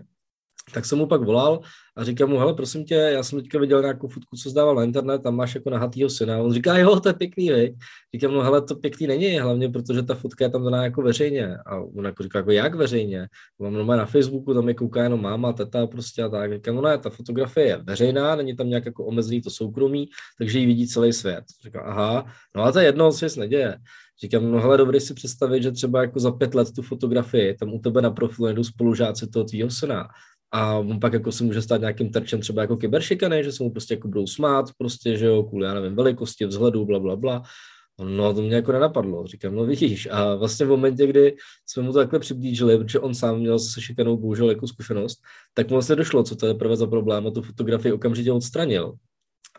tak 0.75 0.85
jsem 0.85 0.99
mu 0.99 1.07
pak 1.07 1.23
volal 1.23 1.61
a 1.97 2.05
říkám 2.05 2.29
mu, 2.29 2.39
hele, 2.39 2.55
prosím 2.55 2.85
tě, 2.85 2.95
já 2.95 3.23
jsem 3.23 3.41
teďka 3.41 3.59
viděl 3.59 3.81
nějakou 3.81 4.09
fotku, 4.09 4.37
co 4.37 4.51
zdával 4.51 4.75
na 4.75 4.85
internet, 4.85 5.23
tam 5.23 5.37
máš 5.37 5.55
jako 5.55 5.71
nahatýho 5.71 6.11
syna. 6.11 6.37
A 6.37 6.39
on 6.39 6.53
říká, 6.53 6.79
jo, 6.79 7.01
to 7.01 7.09
je 7.09 7.15
pěkný, 7.15 7.51
vej. 7.51 7.77
Říkám, 8.15 8.33
no 8.33 8.43
hele, 8.43 8.63
to 8.63 8.75
pěkný 8.75 9.07
není, 9.07 9.39
hlavně 9.39 9.69
protože 9.69 10.03
ta 10.03 10.15
fotka 10.15 10.45
je 10.45 10.51
tam 10.51 10.65
daná 10.65 10.85
jako 10.85 11.03
veřejně. 11.03 11.57
A 11.67 11.77
on 11.77 12.05
jako 12.05 12.23
říká, 12.23 12.39
jako 12.39 12.51
jak 12.51 12.75
veřejně? 12.75 13.29
Mám 13.59 13.73
normálně 13.73 13.99
na 13.99 14.07
Facebooku, 14.07 14.55
tam 14.55 14.69
je 14.69 14.75
kouká 14.75 15.03
jenom 15.03 15.23
máma, 15.23 15.53
teta 15.53 15.87
prostě 15.87 16.23
a 16.23 16.29
tak. 16.29 16.53
Říkám, 16.53 16.75
no 16.75 16.83
ne, 16.83 16.99
ta 16.99 17.11
fotografie 17.11 17.67
je 17.67 17.77
veřejná, 17.77 18.37
není 18.37 18.57
tam 18.57 18.69
nějak 18.69 18.87
jako 18.87 19.05
omezený 19.05 19.43
to 19.43 19.51
soukromí, 19.51 20.09
takže 20.39 20.59
ji 20.59 20.67
vidí 20.67 20.89
celý 20.89 21.13
svět. 21.13 21.45
Říkám, 21.65 21.83
aha, 21.87 22.27
no 22.57 22.63
a 22.63 22.73
to 22.73 22.79
je 22.79 22.85
jedno, 22.85 23.13
co 23.13 23.29
se 23.29 23.41
neděje. 23.41 23.77
Říkám, 24.23 24.53
no 24.53 24.61
hele, 24.61 24.79
dobrý 24.79 25.01
si 25.01 25.15
představit, 25.15 25.63
že 25.63 25.73
třeba 25.73 26.03
jako 26.03 26.21
za 26.21 26.31
pět 26.33 26.55
let 26.55 26.69
tu 26.75 26.83
fotografii, 26.83 27.55
tam 27.55 27.75
u 27.75 27.79
tebe 27.79 28.03
na 28.03 28.11
profilu 28.11 28.49
jdou 28.49 28.65
spolužáci 28.65 29.27
toho 29.27 29.45
tvýho 29.45 29.71
syna 29.71 30.09
a 30.53 30.79
on 30.79 31.01
pak 31.01 31.13
jako 31.13 31.33
se 31.33 31.45
může 31.45 31.63
stát 31.63 31.81
nějakým 31.81 32.11
terčem 32.11 32.41
třeba 32.41 32.63
jako 32.63 32.77
kyberšikany, 32.77 33.45
že 33.45 33.53
se 33.53 33.63
mu 33.63 33.71
prostě 33.71 33.95
jako 33.95 34.09
budou 34.09 34.27
smát, 34.27 34.67
prostě, 34.79 35.17
že 35.17 35.27
jo, 35.27 35.43
kvůli, 35.43 35.67
já 35.67 35.75
nevím, 35.75 35.97
velikosti, 35.97 36.47
vzhledu, 36.47 36.87
bla, 36.87 36.99
bla, 36.99 37.17
bla. 37.17 37.43
No 38.05 38.35
to 38.35 38.43
mě 38.43 38.55
jako 38.55 38.73
nenapadlo, 38.73 39.27
říkám, 39.27 39.55
no 39.55 39.65
vidíš. 39.65 40.09
A 40.11 40.35
vlastně 40.35 40.67
v 40.67 40.69
momentě, 40.69 41.07
kdy 41.07 41.37
jsme 41.67 41.83
mu 41.83 41.93
to 41.93 41.99
takhle 41.99 42.19
přiblížili, 42.19 42.79
protože 42.79 42.99
on 42.99 43.15
sám 43.15 43.39
měl 43.39 43.59
se 43.59 43.81
šikanou 43.81 44.17
bohužel 44.17 44.49
jako 44.51 44.67
zkušenost, 44.67 45.21
tak 45.55 45.69
mu 45.69 45.75
vlastně 45.75 45.97
došlo, 45.97 46.23
co 46.23 46.37
to 46.37 46.47
je 46.47 46.55
prvé 46.55 46.77
za 46.77 46.87
problém 46.87 47.27
a 47.27 47.31
tu 47.31 47.43
fotografii 47.43 47.93
okamžitě 47.93 48.33
odstranil 48.33 48.95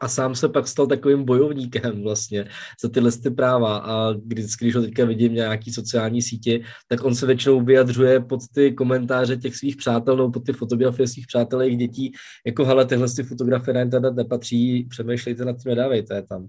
a 0.02 0.08
sám 0.08 0.36
se 0.36 0.50
pak 0.50 0.68
stal 0.68 0.88
takovým 0.88 1.24
bojovníkem 1.24 2.04
vlastně 2.04 2.46
za 2.84 2.90
tyhle 2.90 3.12
ty 3.12 3.30
práva 3.30 3.78
a 3.78 4.14
když, 4.14 4.56
když 4.56 4.76
ho 4.76 4.82
teďka 4.82 5.06
vidím 5.06 5.34
nějaký 5.34 5.74
sociální 5.74 6.22
síti, 6.22 6.64
tak 6.88 7.04
on 7.04 7.16
se 7.16 7.26
většinou 7.26 7.62
vyjadřuje 7.62 8.20
pod 8.20 8.40
ty 8.54 8.72
komentáře 8.72 9.38
těch 9.38 9.56
svých 9.56 9.76
přátel 9.76 10.18
nebo 10.18 10.32
pod 10.32 10.46
ty 10.46 10.54
fotografie 10.54 11.08
svých 11.08 11.28
přátel 11.28 11.62
jejich 11.62 11.78
dětí, 11.78 12.12
jako 12.46 12.66
hele, 12.66 12.86
tyhle 12.86 13.08
ty 13.16 13.24
fotografie 13.24 13.74
na 13.74 13.82
internet 13.82 14.16
nepatří, 14.16 14.84
přemýšlejte 14.90 15.46
nad 15.46 15.54
tím, 15.54 15.70
nedávejte 15.70 16.16
je 16.16 16.22
tam. 16.22 16.48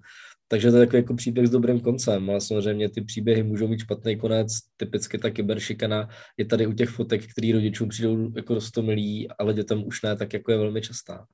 Takže 0.48 0.70
to 0.70 0.76
je 0.76 0.86
takový 0.86 0.98
jako 0.98 1.14
příběh 1.14 1.46
s 1.46 1.50
dobrým 1.50 1.80
koncem, 1.80 2.30
ale 2.30 2.40
samozřejmě 2.40 2.88
ty 2.88 3.00
příběhy 3.00 3.42
můžou 3.42 3.68
mít 3.68 3.80
špatný 3.80 4.16
konec, 4.16 4.48
typicky 4.76 5.18
ta 5.18 5.30
kyberšikana 5.30 6.08
je 6.36 6.44
tady 6.44 6.66
u 6.66 6.72
těch 6.72 6.88
fotek, 6.88 7.30
který 7.32 7.52
rodičům 7.52 7.88
přijdou 7.88 8.32
jako 8.36 8.54
rostomilí, 8.54 9.28
ale 9.38 9.54
dětem 9.54 9.86
už 9.86 10.02
ne, 10.02 10.16
tak 10.16 10.32
jako 10.32 10.52
je 10.52 10.58
velmi 10.58 10.80
častá. 10.80 11.26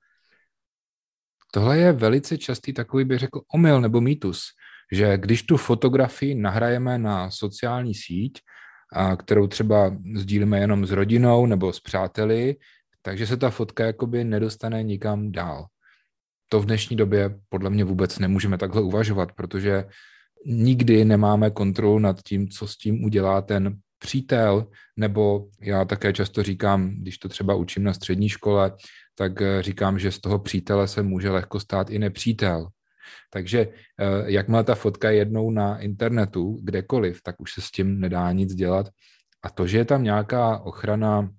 Tohle 1.52 1.78
je 1.78 1.92
velice 1.92 2.38
častý 2.38 2.72
takový, 2.72 3.04
bych 3.04 3.18
řekl, 3.18 3.40
omyl 3.54 3.80
nebo 3.80 4.00
mýtus, 4.00 4.44
že 4.92 5.18
když 5.18 5.42
tu 5.42 5.56
fotografii 5.56 6.34
nahrajeme 6.34 6.98
na 6.98 7.30
sociální 7.30 7.94
síť, 7.94 8.40
a 8.92 9.16
kterou 9.16 9.46
třeba 9.46 9.96
sdílíme 10.16 10.58
jenom 10.58 10.86
s 10.86 10.90
rodinou 10.90 11.46
nebo 11.46 11.72
s 11.72 11.80
přáteli, 11.80 12.56
takže 13.02 13.26
se 13.26 13.36
ta 13.36 13.50
fotka 13.50 13.84
jakoby 13.84 14.24
nedostane 14.24 14.82
nikam 14.82 15.32
dál. 15.32 15.66
To 16.48 16.60
v 16.60 16.66
dnešní 16.66 16.96
době 16.96 17.40
podle 17.48 17.70
mě 17.70 17.84
vůbec 17.84 18.18
nemůžeme 18.18 18.58
takhle 18.58 18.82
uvažovat, 18.82 19.32
protože 19.32 19.84
nikdy 20.46 21.04
nemáme 21.04 21.50
kontrolu 21.50 21.98
nad 21.98 22.22
tím, 22.22 22.48
co 22.48 22.66
s 22.66 22.76
tím 22.76 23.04
udělá 23.04 23.42
ten 23.42 23.76
přítel, 23.98 24.66
nebo 24.96 25.48
já 25.60 25.84
také 25.84 26.12
často 26.12 26.42
říkám, 26.42 26.90
když 26.90 27.18
to 27.18 27.28
třeba 27.28 27.54
učím 27.54 27.84
na 27.84 27.92
střední 27.92 28.28
škole, 28.28 28.72
tak 29.18 29.42
eh, 29.42 29.62
říkám, 29.62 29.98
že 29.98 30.12
z 30.12 30.18
toho 30.18 30.38
přítele 30.38 30.88
se 30.88 31.02
může 31.02 31.30
lehko 31.30 31.60
stát 31.60 31.90
i 31.90 31.98
nepřítel. 31.98 32.68
Takže 33.30 33.60
eh, 33.60 33.72
jakmile 34.26 34.64
ta 34.64 34.74
fotka 34.74 35.10
je 35.10 35.16
jednou 35.16 35.50
na 35.50 35.78
internetu, 35.78 36.58
kdekoliv, 36.62 37.22
tak 37.22 37.40
už 37.40 37.52
se 37.52 37.60
s 37.60 37.70
tím 37.70 38.00
nedá 38.00 38.32
nic 38.32 38.54
dělat. 38.54 38.86
A 39.42 39.50
to, 39.50 39.66
že 39.66 39.78
je 39.78 39.84
tam 39.84 40.02
nějaká 40.02 40.58
ochrana, 40.58 41.30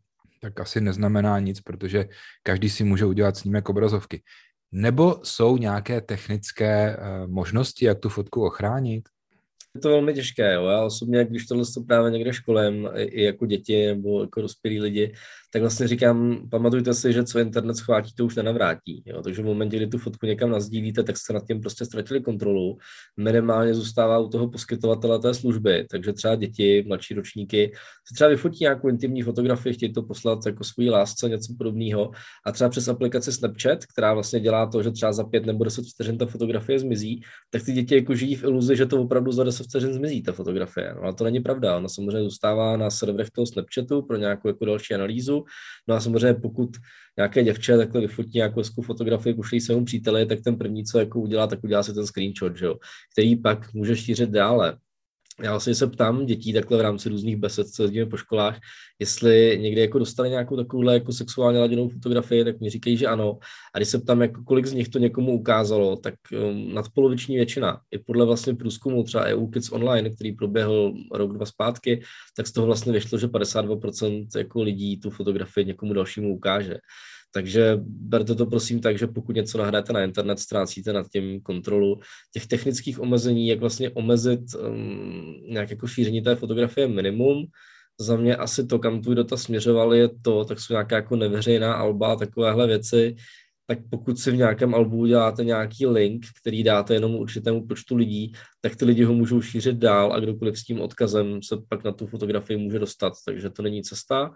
tak 0.41 0.59
asi 0.59 0.81
neznamená 0.81 1.39
nic, 1.39 1.62
protože 1.62 2.09
každý 2.43 2.69
si 2.69 2.83
může 2.83 3.05
udělat 3.05 3.38
snímek 3.38 3.69
obrazovky. 3.69 4.24
Nebo 4.71 5.19
jsou 5.24 5.57
nějaké 5.57 6.01
technické 6.01 6.98
eh, 6.98 7.27
možnosti, 7.27 7.86
jak 7.86 8.00
tu 8.00 8.09
fotku 8.09 8.45
ochránit? 8.45 9.09
To 9.81 9.89
velmi 9.89 10.13
těžké. 10.13 10.53
Jo. 10.53 10.65
Já 10.65 10.83
osobně, 10.83 11.25
když 11.25 11.45
tohle 11.45 11.65
to 11.74 11.81
právě 11.81 12.12
někde 12.12 12.33
školem, 12.33 12.89
i 12.95 13.24
jako 13.24 13.45
děti 13.45 13.88
nebo 13.88 14.21
jako 14.21 14.41
dospělí 14.41 14.79
lidi, 14.79 15.13
tak 15.53 15.62
vlastně 15.62 15.88
říkám, 15.88 16.50
pamatujte 16.50 16.93
si, 16.93 17.13
že 17.13 17.24
co 17.24 17.39
internet 17.39 17.75
schvátí, 17.75 18.13
to 18.15 18.25
už 18.25 18.36
nenavrátí. 18.36 19.03
Jo? 19.05 19.21
Takže 19.21 19.41
v 19.41 19.45
momentě, 19.45 19.77
kdy 19.77 19.88
tu 19.88 19.98
fotku 19.98 20.25
někam 20.25 20.51
nazdílíte, 20.51 21.03
tak 21.03 21.17
jste 21.17 21.33
nad 21.33 21.48
tím 21.48 21.62
prostě 21.62 21.86
ztratili 21.86 22.21
kontrolu. 22.21 22.77
Minimálně 23.17 23.74
zůstává 23.74 24.19
u 24.19 24.29
toho 24.29 24.50
poskytovatele 24.50 25.19
té 25.19 25.33
služby, 25.33 25.86
takže 25.91 26.13
třeba 26.13 26.36
děti, 26.36 26.83
mladší 26.88 27.13
ročníky, 27.13 27.71
si 28.07 28.13
třeba 28.13 28.29
vyfotí 28.29 28.57
nějakou 28.62 28.88
intimní 28.89 29.21
fotografii, 29.21 29.74
chtějí 29.74 29.93
to 29.93 30.03
poslat 30.03 30.45
jako 30.45 30.63
svůj 30.63 30.89
lásce, 30.89 31.29
něco 31.29 31.53
podobného. 31.57 32.12
A 32.45 32.51
třeba 32.51 32.69
přes 32.69 32.88
aplikaci 32.88 33.31
Snapchat, 33.31 33.86
která 33.86 34.13
vlastně 34.13 34.39
dělá 34.39 34.65
to, 34.65 34.83
že 34.83 34.91
třeba 34.91 35.13
za 35.13 35.24
pět 35.24 35.45
nebo 35.45 35.63
deset 35.63 35.86
vteřin 35.86 36.17
ta 36.17 36.25
fotografie 36.25 36.79
zmizí, 36.79 37.21
tak 37.50 37.63
ty 37.63 37.71
děti 37.71 37.95
jako 37.95 38.15
žijí 38.15 38.36
v 38.36 38.43
iluzi, 38.43 38.75
že 38.75 38.86
to 38.86 39.01
opravdu 39.01 39.31
za 39.31 39.43
deset 39.43 39.68
vteřin 39.69 39.93
zmizí 39.93 40.23
ta 40.23 40.31
fotografie. 40.31 40.93
No, 40.95 41.03
ale 41.03 41.13
to 41.13 41.23
není 41.23 41.39
pravda. 41.39 41.77
Ona 41.77 41.89
samozřejmě 41.89 42.23
zůstává 42.23 42.77
na 42.77 42.89
serverech 42.89 43.29
toho 43.29 43.45
Snapchatu 43.45 44.01
pro 44.01 44.17
nějakou 44.17 44.47
jako 44.47 44.65
další 44.65 44.93
analýzu 44.93 45.45
No 45.88 45.95
a 45.95 45.99
samozřejmě 45.99 46.33
pokud 46.33 46.69
nějaké 47.17 47.43
děvče 47.43 47.77
takhle 47.77 48.01
vyfotí 48.01 48.31
nějakou 48.33 48.59
hezkou 48.59 48.81
fotografii, 48.81 49.33
pošlí 49.33 49.61
svému 49.61 49.85
příteli, 49.85 50.25
tak 50.25 50.41
ten 50.41 50.57
první, 50.57 50.83
co 50.85 50.99
jako 50.99 51.19
udělá, 51.19 51.47
tak 51.47 51.63
udělá 51.63 51.83
si 51.83 51.93
ten 51.93 52.05
screenshot, 52.07 52.57
že 52.57 52.65
jo, 52.65 52.75
který 53.13 53.35
pak 53.35 53.73
může 53.73 53.95
šířit 53.95 54.29
dále 54.29 54.77
já 55.41 55.51
vlastně 55.51 55.75
se 55.75 55.88
ptám 55.88 56.25
dětí 56.25 56.53
takhle 56.53 56.77
v 56.77 56.81
rámci 56.81 57.10
různých 57.10 57.36
besed, 57.38 57.67
co 57.67 57.84
jezdíme 57.84 58.05
po 58.05 58.17
školách, 58.17 58.60
jestli 59.00 59.58
někdy 59.62 59.81
jako 59.81 60.00
dostali 60.00 60.29
nějakou 60.29 60.55
takovouhle 60.55 60.93
jako 60.93 61.12
sexuálně 61.12 61.60
laděnou 61.60 61.89
fotografii, 61.89 62.43
tak 62.43 62.60
mi 62.60 62.69
říkají, 62.69 62.98
že 62.98 63.08
ano. 63.08 63.39
A 63.74 63.77
když 63.77 63.89
se 63.89 64.00
ptám, 64.00 64.22
jako 64.22 64.43
kolik 64.43 64.65
z 64.65 64.74
nich 64.74 64.89
to 64.89 65.00
někomu 65.00 65.31
ukázalo, 65.31 65.96
tak 65.96 66.13
um, 66.31 66.74
nadpoloviční 66.74 67.36
většina. 67.36 67.81
I 67.91 68.00
podle 68.00 68.25
vlastně 68.25 68.55
průzkumu 68.55 69.03
třeba 69.03 69.24
EU 69.24 69.48
Kids 69.48 69.72
Online, 69.72 70.10
který 70.10 70.31
proběhl 70.31 70.93
rok, 71.13 71.34
dva 71.34 71.46
zpátky, 71.46 72.01
tak 72.38 72.48
z 72.48 72.51
toho 72.51 72.67
vlastně 72.67 72.93
vyšlo, 72.93 73.17
že 73.17 73.27
52% 73.27 74.27
jako 74.38 74.62
lidí 74.62 75.00
tu 75.00 75.10
fotografii 75.10 75.65
někomu 75.65 75.93
dalšímu 75.93 76.36
ukáže. 76.36 76.77
Takže 77.33 77.77
berte 77.86 78.36
to 78.36 78.45
prosím 78.45 78.81
tak, 78.81 78.98
že 78.98 79.07
pokud 79.07 79.36
něco 79.36 79.57
nahráte 79.57 79.93
na 79.93 80.03
internet, 80.03 80.39
ztrácíte 80.39 80.93
nad 80.93 81.07
tím 81.09 81.41
kontrolu 81.41 82.00
těch 82.33 82.48
technických 82.48 83.00
omezení, 83.00 83.48
jak 83.48 83.59
vlastně 83.59 83.89
omezit 83.89 84.41
um, 84.55 85.41
nějak 85.50 85.69
jako 85.69 85.88
šíření 85.88 86.21
té 86.21 86.36
fotografie 86.36 86.88
minimum. 86.88 87.45
Za 88.00 88.17
mě 88.17 88.36
asi 88.36 88.65
to, 88.65 88.79
kam 88.79 89.01
tvůj 89.01 89.15
dotaz 89.15 89.41
směřoval, 89.41 89.93
je 89.93 90.09
to, 90.21 90.45
tak 90.45 90.59
jsou 90.59 90.74
nějaká 90.74 90.95
jako 90.95 91.15
neveřejná 91.15 91.74
alba, 91.74 92.15
takovéhle 92.15 92.67
věci, 92.67 93.15
tak 93.67 93.79
pokud 93.89 94.19
si 94.19 94.31
v 94.31 94.38
nějakém 94.38 94.75
albu 94.75 94.98
uděláte 94.98 95.43
nějaký 95.43 95.86
link, 95.86 96.25
který 96.41 96.63
dáte 96.63 96.93
jenom 96.93 97.15
určitému 97.15 97.67
počtu 97.67 97.95
lidí, 97.95 98.33
tak 98.62 98.75
ty 98.75 98.86
lidi 98.86 99.03
ho 99.03 99.13
můžou 99.13 99.41
šířit 99.41 99.77
dál 99.77 100.13
a 100.13 100.19
kdokoliv 100.19 100.59
s 100.59 100.63
tím 100.63 100.81
odkazem 100.81 101.43
se 101.43 101.55
pak 101.69 101.83
na 101.83 101.91
tu 101.91 102.07
fotografii 102.07 102.57
může 102.57 102.79
dostat, 102.79 103.13
takže 103.25 103.50
to 103.50 103.62
není 103.62 103.83
cesta 103.83 104.31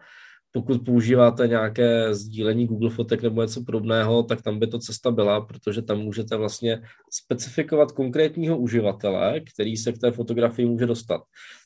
pokud 0.55 0.85
používáte 0.85 1.47
nějaké 1.47 2.13
sdílení 2.15 2.67
Google 2.67 2.89
fotek 2.89 3.23
nebo 3.23 3.41
něco 3.41 3.63
podobného, 3.65 4.23
tak 4.23 4.41
tam 4.41 4.59
by 4.59 4.67
to 4.67 4.79
cesta 4.79 5.11
byla, 5.11 5.41
protože 5.41 5.81
tam 5.81 5.99
můžete 5.99 6.35
vlastně 6.35 6.81
specifikovat 7.11 7.91
konkrétního 7.91 8.57
uživatele, 8.57 9.39
který 9.53 9.77
se 9.77 9.91
k 9.91 9.97
té 9.97 10.11
fotografii 10.11 10.65
může 10.65 10.85
dostat. 10.85 11.21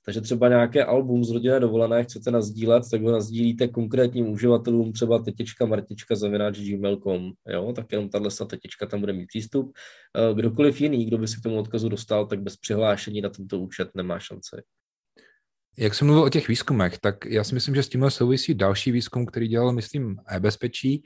Takže 0.05 0.21
třeba 0.21 0.49
nějaké 0.49 0.85
album 0.85 1.23
z 1.23 1.31
rodinné 1.31 1.59
dovolené 1.59 2.03
chcete 2.03 2.31
nazdílet, 2.31 2.83
tak 2.91 3.01
ho 3.01 3.11
nazdílíte 3.11 3.67
konkrétním 3.67 4.29
uživatelům, 4.29 4.93
třeba 4.93 5.19
tetička 5.19 5.65
martička 5.65 6.15
zavináč 6.15 6.59
gmail.com, 6.59 7.31
jo, 7.47 7.73
tak 7.75 7.91
jenom 7.91 8.09
tahle 8.09 8.29
tetička 8.49 8.85
tam 8.85 8.99
bude 8.99 9.13
mít 9.13 9.27
přístup. 9.27 9.71
Eh, 10.17 10.33
kdokoliv 10.33 10.81
jiný, 10.81 11.05
kdo 11.05 11.17
by 11.17 11.27
se 11.27 11.39
k 11.39 11.43
tomu 11.43 11.59
odkazu 11.59 11.89
dostal, 11.89 12.25
tak 12.25 12.41
bez 12.41 12.57
přihlášení 12.57 13.21
na 13.21 13.29
tento 13.29 13.59
účet 13.59 13.89
nemá 13.95 14.19
šanci. 14.19 14.55
Jak 15.77 15.95
jsem 15.95 16.07
mluvil 16.07 16.23
o 16.23 16.29
těch 16.29 16.47
výzkumech, 16.47 16.97
tak 16.97 17.25
já 17.25 17.43
si 17.43 17.53
myslím, 17.53 17.75
že 17.75 17.83
s 17.83 17.89
tímhle 17.89 18.11
souvisí 18.11 18.53
další 18.53 18.91
výzkum, 18.91 19.25
který 19.25 19.47
dělal, 19.47 19.71
myslím, 19.71 20.17
e-bezpečí, 20.29 21.03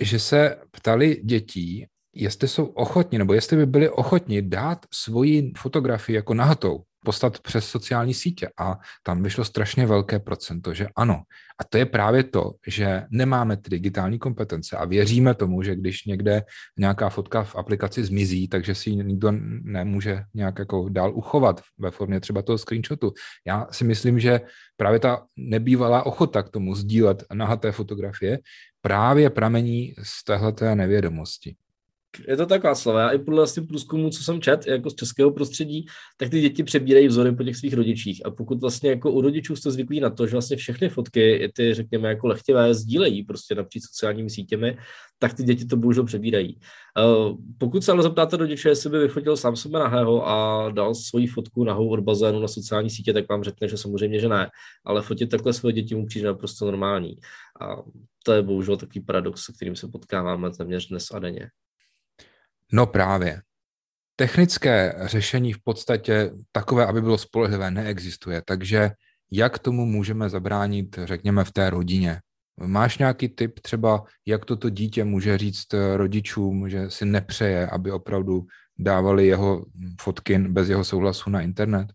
že 0.00 0.18
se 0.18 0.56
ptali 0.70 1.20
dětí, 1.24 1.86
jestli 2.14 2.48
jsou 2.48 2.64
ochotni, 2.64 3.18
nebo 3.18 3.34
jestli 3.34 3.56
by 3.56 3.66
byli 3.66 3.90
ochotni 3.90 4.42
dát 4.42 4.86
svoji 4.94 5.52
fotografii 5.56 6.16
jako 6.16 6.34
nahatou 6.34 6.82
poslat 7.04 7.38
přes 7.38 7.68
sociální 7.68 8.14
sítě 8.14 8.48
a 8.58 8.78
tam 9.02 9.22
vyšlo 9.22 9.44
strašně 9.44 9.86
velké 9.86 10.18
procento, 10.18 10.74
že 10.74 10.86
ano. 10.96 11.22
A 11.60 11.64
to 11.64 11.78
je 11.78 11.86
právě 11.86 12.24
to, 12.24 12.52
že 12.66 13.02
nemáme 13.10 13.56
ty 13.56 13.70
digitální 13.70 14.18
kompetence 14.18 14.76
a 14.76 14.84
věříme 14.84 15.34
tomu, 15.34 15.62
že 15.62 15.76
když 15.76 16.04
někde 16.04 16.42
nějaká 16.78 17.08
fotka 17.08 17.44
v 17.44 17.56
aplikaci 17.56 18.04
zmizí, 18.04 18.48
takže 18.48 18.74
si 18.74 18.90
ji 18.90 18.96
nikdo 18.96 19.32
nemůže 19.62 20.24
nějak 20.34 20.58
jako 20.58 20.88
dál 20.88 21.12
uchovat 21.14 21.60
ve 21.78 21.90
formě 21.90 22.20
třeba 22.20 22.42
toho 22.42 22.58
screenshotu. 22.58 23.12
Já 23.46 23.66
si 23.70 23.84
myslím, 23.84 24.20
že 24.20 24.40
právě 24.76 24.98
ta 25.00 25.26
nebývalá 25.36 26.06
ochota 26.06 26.42
k 26.42 26.48
tomu 26.48 26.74
sdílet 26.74 27.24
nahaté 27.32 27.72
fotografie 27.72 28.38
právě 28.80 29.30
pramení 29.30 29.94
z 30.02 30.24
téhleté 30.24 30.74
nevědomosti 30.74 31.56
je 32.28 32.36
to 32.36 32.46
tak, 32.46 32.64
Václav. 32.64 32.96
Já 32.96 33.08
i 33.08 33.18
podle 33.18 33.40
vlastně 33.40 33.62
průzkumu, 33.62 34.10
co 34.10 34.22
jsem 34.22 34.40
čet, 34.40 34.66
jako 34.66 34.90
z 34.90 34.94
českého 34.94 35.30
prostředí, 35.30 35.86
tak 36.16 36.30
ty 36.30 36.40
děti 36.40 36.62
přebírají 36.62 37.08
vzory 37.08 37.32
po 37.32 37.44
těch 37.44 37.56
svých 37.56 37.74
rodičích. 37.74 38.26
A 38.26 38.30
pokud 38.30 38.60
vlastně 38.60 38.90
jako 38.90 39.12
u 39.12 39.20
rodičů 39.20 39.56
jste 39.56 39.70
zvyklí 39.70 40.00
na 40.00 40.10
to, 40.10 40.26
že 40.26 40.32
vlastně 40.32 40.56
všechny 40.56 40.88
fotky, 40.88 41.52
ty 41.56 41.74
řekněme 41.74 42.08
jako 42.08 42.26
lehtivé, 42.26 42.74
sdílejí 42.74 43.22
prostě 43.22 43.54
napříč 43.54 43.82
sociálními 43.82 44.30
sítěmi, 44.30 44.76
tak 45.18 45.34
ty 45.34 45.42
děti 45.42 45.64
to 45.64 45.76
bohužel 45.76 46.04
přebírají. 46.04 46.58
Uh, 46.98 47.38
pokud 47.58 47.84
se 47.84 47.92
ale 47.92 48.02
zeptáte 48.02 48.36
rodiče, 48.36 48.68
jestli 48.68 48.90
by 48.90 48.98
vyfotil 48.98 49.36
sám 49.36 49.56
sebe 49.56 49.78
nahého 49.78 50.28
a 50.28 50.70
dal 50.70 50.94
svoji 50.94 51.26
fotku 51.26 51.64
nahou 51.64 51.88
od 51.88 52.00
bazénu 52.00 52.40
na 52.40 52.48
sociální 52.48 52.90
sítě, 52.90 53.12
tak 53.12 53.28
vám 53.28 53.44
řekne, 53.44 53.68
že 53.68 53.76
samozřejmě, 53.76 54.20
že 54.20 54.28
ne. 54.28 54.50
Ale 54.84 55.02
fotit 55.02 55.30
takhle 55.30 55.52
svoje 55.52 55.72
děti 55.72 55.94
mu 55.94 56.06
přijde 56.06 56.26
naprosto 56.26 56.64
normální. 56.64 57.16
A 57.60 57.76
to 58.24 58.32
je 58.32 58.42
bohužel 58.42 58.76
takový 58.76 59.00
paradox, 59.00 59.44
se 59.44 59.52
kterým 59.52 59.76
se 59.76 59.88
potkáváme 59.88 60.50
téměř 60.50 60.88
dnes 60.88 61.10
a 61.14 61.18
denně. 61.18 61.50
No 62.72 62.86
právě. 62.86 63.42
Technické 64.16 64.94
řešení 65.02 65.52
v 65.52 65.62
podstatě 65.62 66.30
takové, 66.52 66.86
aby 66.86 67.02
bylo 67.02 67.18
spolehlivé, 67.18 67.70
neexistuje. 67.70 68.42
Takže 68.46 68.90
jak 69.30 69.58
tomu 69.58 69.86
můžeme 69.86 70.30
zabránit, 70.30 70.98
řekněme, 71.04 71.44
v 71.44 71.52
té 71.52 71.70
rodině? 71.70 72.20
Máš 72.60 72.98
nějaký 72.98 73.28
tip 73.28 73.60
třeba, 73.60 74.04
jak 74.26 74.44
toto 74.44 74.70
dítě 74.70 75.04
může 75.04 75.38
říct 75.38 75.74
rodičům, 75.96 76.68
že 76.68 76.90
si 76.90 77.04
nepřeje, 77.04 77.66
aby 77.66 77.92
opravdu 77.92 78.46
dávali 78.78 79.26
jeho 79.26 79.64
fotky 80.00 80.38
bez 80.38 80.68
jeho 80.68 80.84
souhlasu 80.84 81.30
na 81.30 81.40
internet? 81.40 81.86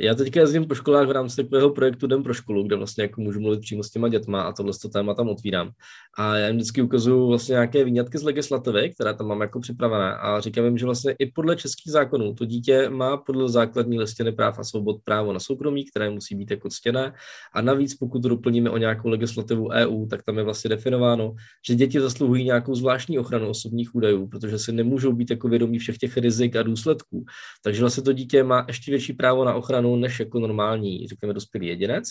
Já 0.00 0.14
teďka 0.14 0.40
jezdím 0.40 0.66
po 0.66 0.74
školách 0.74 1.08
v 1.08 1.10
rámci 1.10 1.36
takového 1.36 1.70
projektu 1.70 2.06
Den 2.06 2.22
pro 2.22 2.34
školu, 2.34 2.62
kde 2.62 2.76
vlastně 2.76 3.04
jako 3.04 3.20
můžu 3.20 3.40
mluvit 3.40 3.60
přímo 3.60 3.82
s 3.82 3.90
těma 3.90 4.08
dětma 4.08 4.42
a 4.42 4.52
tohle 4.52 4.72
téma 4.92 5.14
tam 5.14 5.28
otvírám. 5.28 5.70
A 6.18 6.36
já 6.36 6.46
jim 6.46 6.56
vždycky 6.56 6.82
ukazuju 6.82 7.28
vlastně 7.28 7.52
nějaké 7.52 7.84
výňatky 7.84 8.18
z 8.18 8.22
legislativy, 8.22 8.90
které 8.94 9.14
tam 9.14 9.26
mám 9.26 9.40
jako 9.40 9.60
připravené 9.60 10.14
a 10.14 10.40
říkám 10.40 10.64
jim, 10.64 10.78
že 10.78 10.84
vlastně 10.84 11.14
i 11.18 11.26
podle 11.26 11.56
českých 11.56 11.92
zákonů 11.92 12.34
to 12.34 12.44
dítě 12.44 12.88
má 12.88 13.16
podle 13.16 13.48
základní 13.48 13.98
listiny 13.98 14.32
práv 14.32 14.58
a 14.58 14.64
svobod 14.64 14.96
právo 15.04 15.32
na 15.32 15.40
soukromí, 15.40 15.84
které 15.84 16.10
musí 16.10 16.34
být 16.34 16.50
jako 16.50 16.68
ctěné. 16.68 17.12
A 17.52 17.60
navíc, 17.60 17.94
pokud 17.94 18.22
to 18.22 18.28
doplníme 18.28 18.70
o 18.70 18.76
nějakou 18.76 19.08
legislativu 19.08 19.68
EU, 19.70 20.06
tak 20.06 20.22
tam 20.22 20.38
je 20.38 20.44
vlastně 20.44 20.68
definováno, 20.68 21.34
že 21.68 21.74
děti 21.74 22.00
zasluhují 22.00 22.44
nějakou 22.44 22.74
zvláštní 22.74 23.18
ochranu 23.18 23.48
osobních 23.48 23.94
údajů, 23.94 24.26
protože 24.26 24.58
si 24.58 24.72
nemůžou 24.72 25.12
být 25.12 25.30
jako 25.30 25.48
vědomí 25.48 25.78
všech 25.78 25.98
těch 25.98 26.16
rizik 26.16 26.56
a 26.56 26.62
důsledků. 26.62 27.24
Takže 27.62 27.80
vlastně 27.80 28.02
to 28.02 28.12
dítě 28.12 28.44
má 28.44 28.64
ještě 28.68 28.90
větší 28.90 29.12
právo 29.12 29.44
na 29.44 29.54
ochranu 29.54 29.83
ochranu 29.84 29.96
než 29.96 30.20
jako 30.20 30.38
normální, 30.38 31.08
řekněme, 31.08 31.34
dospělý 31.34 31.66
jedinec. 31.66 32.08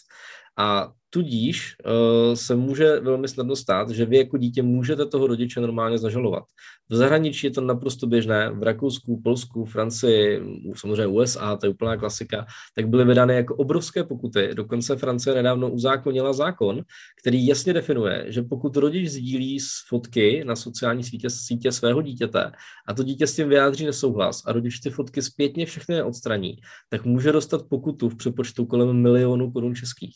A 0.58 0.92
tudíž 1.14 1.76
uh, 1.86 2.34
se 2.34 2.56
může 2.56 3.00
velmi 3.00 3.28
snadno 3.28 3.56
stát, 3.56 3.90
že 3.90 4.06
vy 4.06 4.18
jako 4.18 4.38
dítě 4.38 4.62
můžete 4.64 5.06
toho 5.06 5.28
rodiče 5.28 5.62
normálně 5.62 5.98
zažalovat. 5.98 6.44
V 6.90 6.96
zahraničí 6.96 7.48
je 7.48 7.52
to 7.52 7.62
naprosto 7.62 8.08
běžné, 8.08 8.50
v 8.50 8.64
Rakousku, 8.64 9.22
Polsku, 9.24 9.66
Francii, 9.66 10.42
samozřejmě 10.76 11.08
USA, 11.08 11.56
to 11.56 11.66
je 11.66 11.70
úplná 11.70 11.98
klasika, 11.98 12.46
tak 12.76 12.88
byly 12.88 13.06
vydány 13.06 13.36
jako 13.36 13.56
obrovské 13.56 14.04
pokuty. 14.04 14.50
Dokonce 14.54 14.96
Francie 14.96 15.36
nedávno 15.36 15.72
uzákonila 15.72 16.34
zákon, 16.34 16.82
který 17.22 17.48
jasně 17.48 17.74
definuje, 17.74 18.26
že 18.28 18.42
pokud 18.42 18.78
rodič 18.78 19.10
sdílí 19.10 19.60
z 19.60 19.70
fotky 19.90 20.44
na 20.46 20.56
sociální 20.56 21.04
sítě, 21.04 21.30
sítě 21.30 21.72
svého 21.72 22.02
dítěte 22.02 22.52
a 22.88 22.94
to 22.94 23.04
dítě 23.04 23.28
s 23.28 23.36
tím 23.36 23.50
vyjádří 23.50 23.86
nesouhlas 23.86 24.42
a 24.46 24.52
rodič 24.52 24.80
ty 24.80 24.90
fotky 24.90 25.22
zpětně 25.22 25.66
všechny 25.66 25.96
neodstraní, 25.96 26.56
tak 26.90 27.06
může 27.06 27.32
dostat 27.32 27.62
pokutu 27.70 28.10
v 28.10 28.16
přepočtu 28.16 28.66
kolem 28.66 29.02
milionu 29.02 29.52
korun 29.52 29.76
českých 29.76 30.16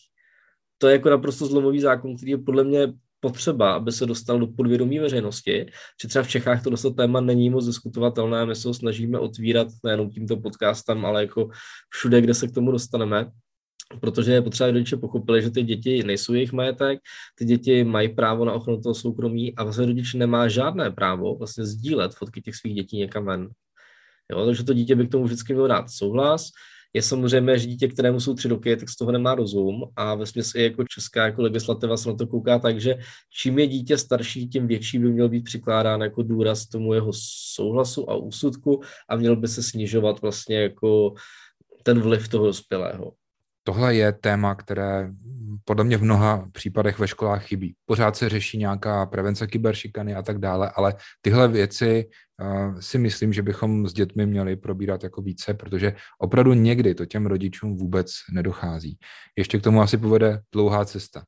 to 0.78 0.88
je 0.88 0.94
jako 0.94 1.10
naprosto 1.10 1.46
zlomový 1.46 1.80
zákon, 1.80 2.18
který 2.18 2.32
je 2.32 2.38
podle 2.38 2.64
mě 2.64 2.94
potřeba, 3.20 3.74
aby 3.74 3.92
se 3.92 4.06
dostal 4.06 4.40
do 4.40 4.48
podvědomí 4.48 5.00
veřejnosti, 5.00 5.66
že 6.02 6.08
třeba 6.08 6.24
v 6.24 6.30
Čechách 6.30 6.64
to 6.64 6.70
dostat 6.70 6.96
téma 6.96 7.22
není 7.22 7.50
moc 7.50 7.66
diskutovatelné, 7.66 8.46
my 8.46 8.56
se 8.56 8.68
ho 8.68 8.74
snažíme 8.74 9.20
otvírat 9.20 9.68
nejenom 9.84 10.10
tímto 10.10 10.38
podcastem, 10.38 11.06
ale 11.06 11.22
jako 11.22 11.50
všude, 11.90 12.22
kde 12.22 12.34
se 12.34 12.48
k 12.48 12.54
tomu 12.54 12.72
dostaneme, 12.72 13.32
protože 14.02 14.32
je 14.32 14.42
potřeba, 14.42 14.72
rodiče 14.72 14.98
pochopili, 14.98 15.42
že 15.42 15.52
ty 15.52 15.64
děti 15.64 16.04
nejsou 16.04 16.34
jejich 16.34 16.54
majetek, 16.54 17.00
ty 17.36 17.46
děti 17.46 17.84
mají 17.84 18.10
právo 18.10 18.46
na 18.46 18.54
ochranu 18.54 18.82
toho 18.82 18.96
soukromí 18.96 19.56
a 19.56 19.64
vlastně 19.64 19.86
rodič 19.86 20.14
nemá 20.14 20.48
žádné 20.48 20.92
právo 20.92 21.36
vlastně 21.36 21.66
sdílet 21.66 22.16
fotky 22.16 22.42
těch 22.42 22.56
svých 22.56 22.76
dětí 22.76 22.98
někam 22.98 23.26
ven. 23.26 23.50
Jo, 24.32 24.46
takže 24.46 24.64
to 24.64 24.74
dítě 24.74 24.96
by 24.96 25.08
k 25.08 25.12
tomu 25.12 25.24
vždycky 25.24 25.54
mělo 25.54 25.68
dát 25.68 25.90
souhlas, 25.90 26.50
je 26.94 27.01
samozřejmě, 27.01 27.60
že 27.60 27.67
dítě, 27.67 27.88
kterému 27.88 28.20
jsou 28.20 28.34
tři 28.34 28.48
roky, 28.48 28.77
tak 28.77 28.89
z 28.89 28.96
toho 28.96 29.12
nemá 29.12 29.36
rozum 29.36 29.84
a 29.96 30.15
ve 30.15 30.25
smyslu 30.25 30.60
jako 30.60 30.84
česká 30.84 31.25
jako 31.25 31.41
legislativa 31.41 31.98
se 31.98 32.10
na 32.10 32.15
to 32.15 32.27
kouká 32.27 32.60
tak, 32.60 32.82
že 32.82 32.96
čím 33.41 33.60
je 33.60 33.67
dítě 33.67 33.98
starší, 33.98 34.48
tím 34.48 34.67
větší 34.67 35.00
by 35.00 35.10
měl 35.10 35.29
být 35.29 35.44
přikládán 35.44 36.01
jako 36.01 36.24
důraz 36.24 36.65
tomu 36.65 36.94
jeho 36.94 37.12
souhlasu 37.53 38.10
a 38.10 38.15
úsudku 38.15 38.82
a 39.10 39.15
měl 39.15 39.36
by 39.36 39.48
se 39.48 39.63
snižovat 39.63 40.22
vlastně 40.22 40.62
jako 40.62 41.13
ten 41.84 42.00
vliv 42.00 42.27
toho 42.27 42.46
dospělého. 42.46 43.13
Tohle 43.63 43.96
je 43.96 44.12
téma, 44.12 44.56
které 44.56 45.10
podle 45.65 45.84
mě 45.84 45.98
v 45.98 46.03
mnoha 46.03 46.50
případech 46.51 47.00
ve 47.00 47.08
školách 47.08 47.46
chybí. 47.46 47.75
Pořád 47.86 48.15
se 48.15 48.29
řeší 48.29 48.58
nějaká 48.58 49.06
prevence 49.06 49.48
kyberšikany 49.48 50.15
a 50.15 50.22
tak 50.22 50.38
dále, 50.38 50.72
ale 50.75 50.96
tyhle 51.22 51.48
věci 51.48 52.10
si 52.79 52.98
myslím, 52.98 53.34
že 53.34 53.41
bychom 53.41 53.88
s 53.88 53.94
dětmi 53.94 54.25
měli 54.25 54.56
probírat 54.56 55.03
jako 55.03 55.22
více, 55.22 55.53
protože 55.53 55.94
opravdu 56.20 56.53
někdy 56.53 56.96
to 56.96 57.06
těm 57.06 57.25
rodičům 57.25 57.77
vůbec 57.77 58.12
nedochází. 58.34 58.98
Ještě 59.38 59.60
k 59.60 59.63
tomu 59.63 59.82
asi 59.82 59.98
povede 59.98 60.41
dlouhá 60.53 60.86
cesta. 60.86 61.24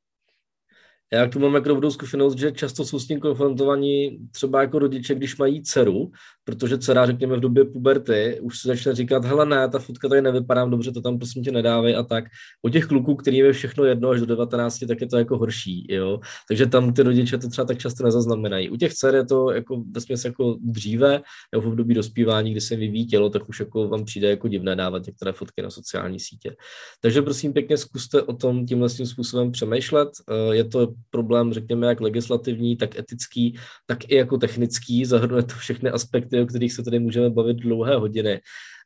Já 1.13 1.27
k 1.27 1.33
tomu 1.33 1.45
mám 1.45 1.55
jako 1.55 1.67
dobrou 1.67 1.91
zkušenost, 1.91 2.37
že 2.37 2.51
často 2.51 2.85
jsou 2.85 2.99
s 2.99 3.07
tím 3.07 3.19
konfrontovaní 3.19 4.19
třeba 4.31 4.61
jako 4.61 4.79
rodiče, 4.79 5.15
když 5.15 5.37
mají 5.37 5.63
dceru, 5.63 6.11
protože 6.50 6.77
dcera, 6.77 7.06
řekněme, 7.06 7.38
v 7.38 7.39
době 7.39 7.65
puberty 7.65 8.39
už 8.41 8.60
se 8.60 8.68
začne 8.68 8.96
říkat, 8.96 9.25
hele 9.25 9.46
ne, 9.46 9.70
ta 9.70 9.79
fotka 9.79 10.10
tady 10.10 10.22
nevypadá 10.22 10.65
dobře, 10.65 10.91
to 10.91 11.01
tam 11.01 11.18
prosím 11.18 11.44
tě 11.44 11.51
nedávej 11.51 11.96
a 11.96 12.03
tak. 12.03 12.24
O 12.62 12.70
těch 12.70 12.86
kluků, 12.86 13.15
kterým 13.15 13.46
je 13.46 13.53
všechno 13.53 13.84
jedno 13.84 14.10
až 14.10 14.20
do 14.20 14.25
19, 14.25 14.79
tak 14.88 15.01
je 15.01 15.08
to 15.08 15.18
jako 15.18 15.38
horší, 15.38 15.88
jo. 15.89 16.20
Takže 16.48 16.65
tam 16.65 16.94
ty 16.94 17.03
rodiče 17.03 17.38
to 17.38 17.50
třeba 17.50 17.65
tak 17.65 17.77
často 17.77 18.03
nezaznamenají. 18.03 18.70
U 18.70 18.77
těch 18.77 18.94
dcer 18.94 19.15
je 19.15 19.25
to 19.25 19.51
jako 19.51 19.84
vesměs 19.91 20.25
jako 20.25 20.58
dříve, 20.62 21.22
nebo 21.51 21.62
v 21.62 21.68
období 21.68 21.94
dospívání, 21.94 22.51
kdy 22.51 22.62
se 22.62 22.75
vyvíjí 22.75 23.08
tělo, 23.08 23.29
tak 23.29 23.50
už 23.50 23.60
jako 23.60 23.88
vám 23.88 24.06
přijde 24.06 24.29
jako 24.29 24.48
divné 24.48 24.75
dávat 24.75 25.06
některé 25.06 25.32
fotky 25.32 25.62
na 25.62 25.70
sociální 25.70 26.20
sítě. 26.20 26.56
Takže 27.01 27.22
prosím 27.22 27.53
pěkně 27.53 27.77
zkuste 27.77 28.22
o 28.22 28.34
tom 28.34 28.65
tímhle 28.65 28.89
způsobem 28.89 29.51
přemýšlet. 29.51 30.10
Eh, 30.29 30.56
je 30.56 30.63
to 30.63 30.94
problém, 31.10 31.53
řekněme, 31.53 31.88
jak 31.88 32.01
legislativní, 32.01 32.77
tak 32.77 33.00
etický, 33.00 33.57
tak 33.85 34.12
i 34.12 34.16
jako 34.16 34.38
technický, 34.38 35.05
zahrnuje 35.05 35.44
to 35.44 35.53
všechny 35.53 35.90
aspekty, 35.90 36.38
o 36.41 36.45
kterých 36.45 36.73
se 36.73 36.83
tady 36.83 36.99
můžeme 36.99 37.29
bavit 37.29 37.57
dlouhé 37.57 37.95
hodiny. 37.95 38.41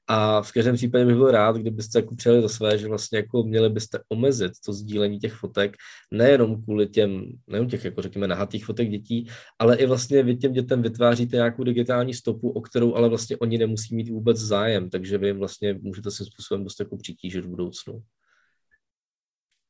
A 0.07 0.41
v 0.41 0.51
každém 0.51 0.75
případě 0.75 1.05
bych 1.05 1.15
byl 1.15 1.31
rád, 1.31 1.55
kdybyste 1.55 1.99
jako 1.99 2.15
přijeli 2.15 2.41
za 2.41 2.49
své, 2.49 2.77
že 2.77 2.87
vlastně 2.87 3.17
jako 3.17 3.43
měli 3.43 3.69
byste 3.69 3.99
omezit 4.09 4.51
to 4.65 4.73
sdílení 4.73 5.19
těch 5.19 5.33
fotek, 5.33 5.75
nejenom 6.11 6.63
kvůli 6.63 6.87
těm, 6.87 7.23
nejenom 7.47 7.69
těch, 7.69 7.85
jako 7.85 8.01
řekněme, 8.01 8.27
nahatých 8.27 8.65
fotek 8.65 8.89
dětí, 8.89 9.27
ale 9.59 9.77
i 9.77 9.85
vlastně 9.85 10.23
vy 10.23 10.35
těm 10.35 10.53
dětem 10.53 10.81
vytváříte 10.81 11.35
nějakou 11.35 11.63
digitální 11.63 12.13
stopu, 12.13 12.49
o 12.49 12.61
kterou 12.61 12.95
ale 12.95 13.09
vlastně 13.09 13.37
oni 13.37 13.57
nemusí 13.57 13.95
mít 13.95 14.09
vůbec 14.09 14.37
zájem, 14.37 14.89
takže 14.89 15.17
vy 15.17 15.27
jim 15.27 15.37
vlastně 15.37 15.73
můžete 15.81 16.11
se 16.11 16.25
způsobem 16.25 16.63
dost 16.63 16.79
jako 16.79 16.97
přitížit 16.97 17.45
v 17.45 17.49
budoucnu. 17.49 18.03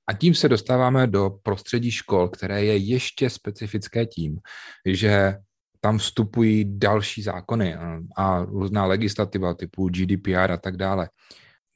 A 0.07 0.13
tím 0.13 0.35
se 0.35 0.49
dostáváme 0.49 1.07
do 1.07 1.29
prostředí 1.43 1.91
škol, 1.91 2.29
které 2.29 2.65
je 2.65 2.77
ještě 2.77 3.29
specifické 3.29 4.05
tím, 4.05 4.39
že 4.85 5.35
tam 5.83 5.97
vstupují 5.97 6.79
další 6.79 7.21
zákony 7.21 7.75
a 8.17 8.45
různá 8.45 8.85
legislativa 8.85 9.53
typu 9.53 9.89
GDPR 9.89 10.51
a 10.51 10.57
tak 10.57 10.77
dále. 10.77 11.09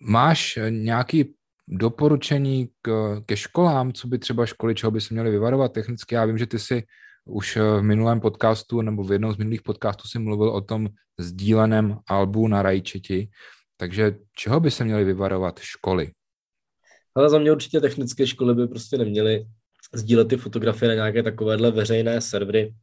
Máš 0.01 0.59
nějaký 0.69 1.35
doporučení 1.67 2.69
k, 2.81 3.19
ke 3.25 3.37
školám, 3.37 3.93
co 3.93 4.07
by 4.07 4.19
třeba 4.19 4.45
školy, 4.45 4.75
čeho 4.75 4.91
by 4.91 5.01
se 5.01 5.13
měly 5.13 5.31
vyvarovat 5.31 5.73
technicky? 5.73 6.15
Já 6.15 6.25
vím, 6.25 6.37
že 6.37 6.45
ty 6.45 6.59
si 6.59 6.83
už 7.25 7.57
v 7.57 7.81
minulém 7.81 8.19
podcastu 8.19 8.81
nebo 8.81 9.03
v 9.03 9.11
jednom 9.11 9.33
z 9.33 9.37
minulých 9.37 9.61
podcastů 9.61 10.07
si 10.07 10.19
mluvil 10.19 10.49
o 10.49 10.61
tom 10.61 10.87
sdíleném 11.19 11.99
albu 12.07 12.47
na 12.47 12.61
rajčeti, 12.61 13.29
takže 13.77 14.15
čeho 14.37 14.59
by 14.59 14.71
se 14.71 14.83
měly 14.83 15.03
vyvarovat 15.03 15.59
školy? 15.59 16.11
Ale 17.15 17.29
za 17.29 17.39
mě 17.39 17.51
určitě 17.51 17.79
technické 17.79 18.27
školy 18.27 18.55
by 18.55 18.67
prostě 18.67 18.97
neměly 18.97 19.45
sdílet 19.93 20.27
ty 20.27 20.37
fotografie 20.37 20.89
na 20.89 20.95
nějaké 20.95 21.23
takovéhle 21.23 21.71
veřejné 21.71 22.21
servery, 22.21 22.73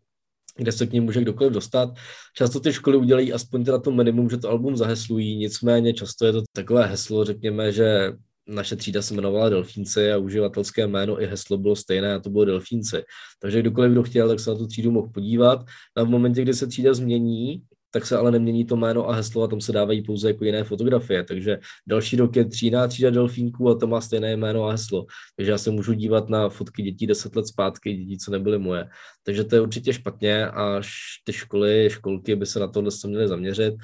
kde 0.56 0.72
se 0.72 0.86
k 0.86 0.92
ním 0.92 1.04
může 1.04 1.20
kdokoliv 1.20 1.52
dostat. 1.52 1.88
Často 2.36 2.60
ty 2.60 2.72
školy 2.72 2.96
udělají 2.96 3.32
aspoň 3.32 3.64
teda 3.64 3.78
to 3.78 3.90
minimum, 3.90 4.30
že 4.30 4.36
to 4.36 4.50
album 4.50 4.76
zaheslují, 4.76 5.36
nicméně 5.36 5.94
často 5.94 6.26
je 6.26 6.32
to 6.32 6.42
takové 6.52 6.86
heslo, 6.86 7.24
řekněme, 7.24 7.72
že 7.72 8.12
naše 8.48 8.76
třída 8.76 9.02
se 9.02 9.14
jmenovala 9.14 9.48
Delfínci 9.48 10.12
a 10.12 10.18
uživatelské 10.18 10.86
jméno 10.86 11.22
i 11.22 11.26
heslo 11.26 11.58
bylo 11.58 11.76
stejné 11.76 12.14
a 12.14 12.20
to 12.20 12.30
bylo 12.30 12.44
Delfínci. 12.44 12.96
Takže 13.40 13.60
kdokoliv, 13.60 13.92
kdo 13.92 14.02
chtěl, 14.02 14.28
tak 14.28 14.40
se 14.40 14.50
na 14.50 14.56
tu 14.56 14.66
třídu 14.66 14.90
mohl 14.90 15.08
podívat. 15.08 15.64
A 15.96 16.02
v 16.02 16.08
momentě, 16.08 16.42
kdy 16.42 16.54
se 16.54 16.66
třída 16.66 16.94
změní, 16.94 17.62
tak 17.94 18.06
se 18.06 18.16
ale 18.16 18.30
nemění 18.30 18.64
to 18.64 18.76
jméno 18.76 19.08
a 19.08 19.14
heslo 19.14 19.42
a 19.42 19.46
tam 19.46 19.60
se 19.60 19.72
dávají 19.72 20.02
pouze 20.02 20.28
jako 20.28 20.44
jiné 20.44 20.64
fotografie. 20.64 21.24
Takže 21.24 21.58
další 21.86 22.16
rok 22.16 22.36
je 22.36 22.44
tříná 22.44 22.88
třída 22.88 23.10
delfínků 23.10 23.70
a 23.70 23.78
to 23.78 23.86
má 23.86 24.00
stejné 24.00 24.36
jméno 24.36 24.64
a 24.64 24.70
heslo. 24.70 25.06
Takže 25.36 25.52
já 25.52 25.58
se 25.58 25.70
můžu 25.70 25.92
dívat 25.92 26.28
na 26.28 26.48
fotky 26.48 26.82
dětí 26.82 27.06
deset 27.06 27.36
let 27.36 27.46
zpátky, 27.46 27.94
dětí, 27.94 28.18
co 28.18 28.30
nebyly 28.30 28.58
moje. 28.58 28.88
Takže 29.22 29.44
to 29.44 29.54
je 29.54 29.60
určitě 29.60 29.92
špatně 29.92 30.46
a 30.46 30.80
ty 31.24 31.32
školy, 31.32 31.88
školky 31.90 32.36
by 32.36 32.46
se 32.46 32.60
na 32.60 32.68
tohle 32.68 32.90
měly 33.06 33.28
zaměřit. 33.28 33.74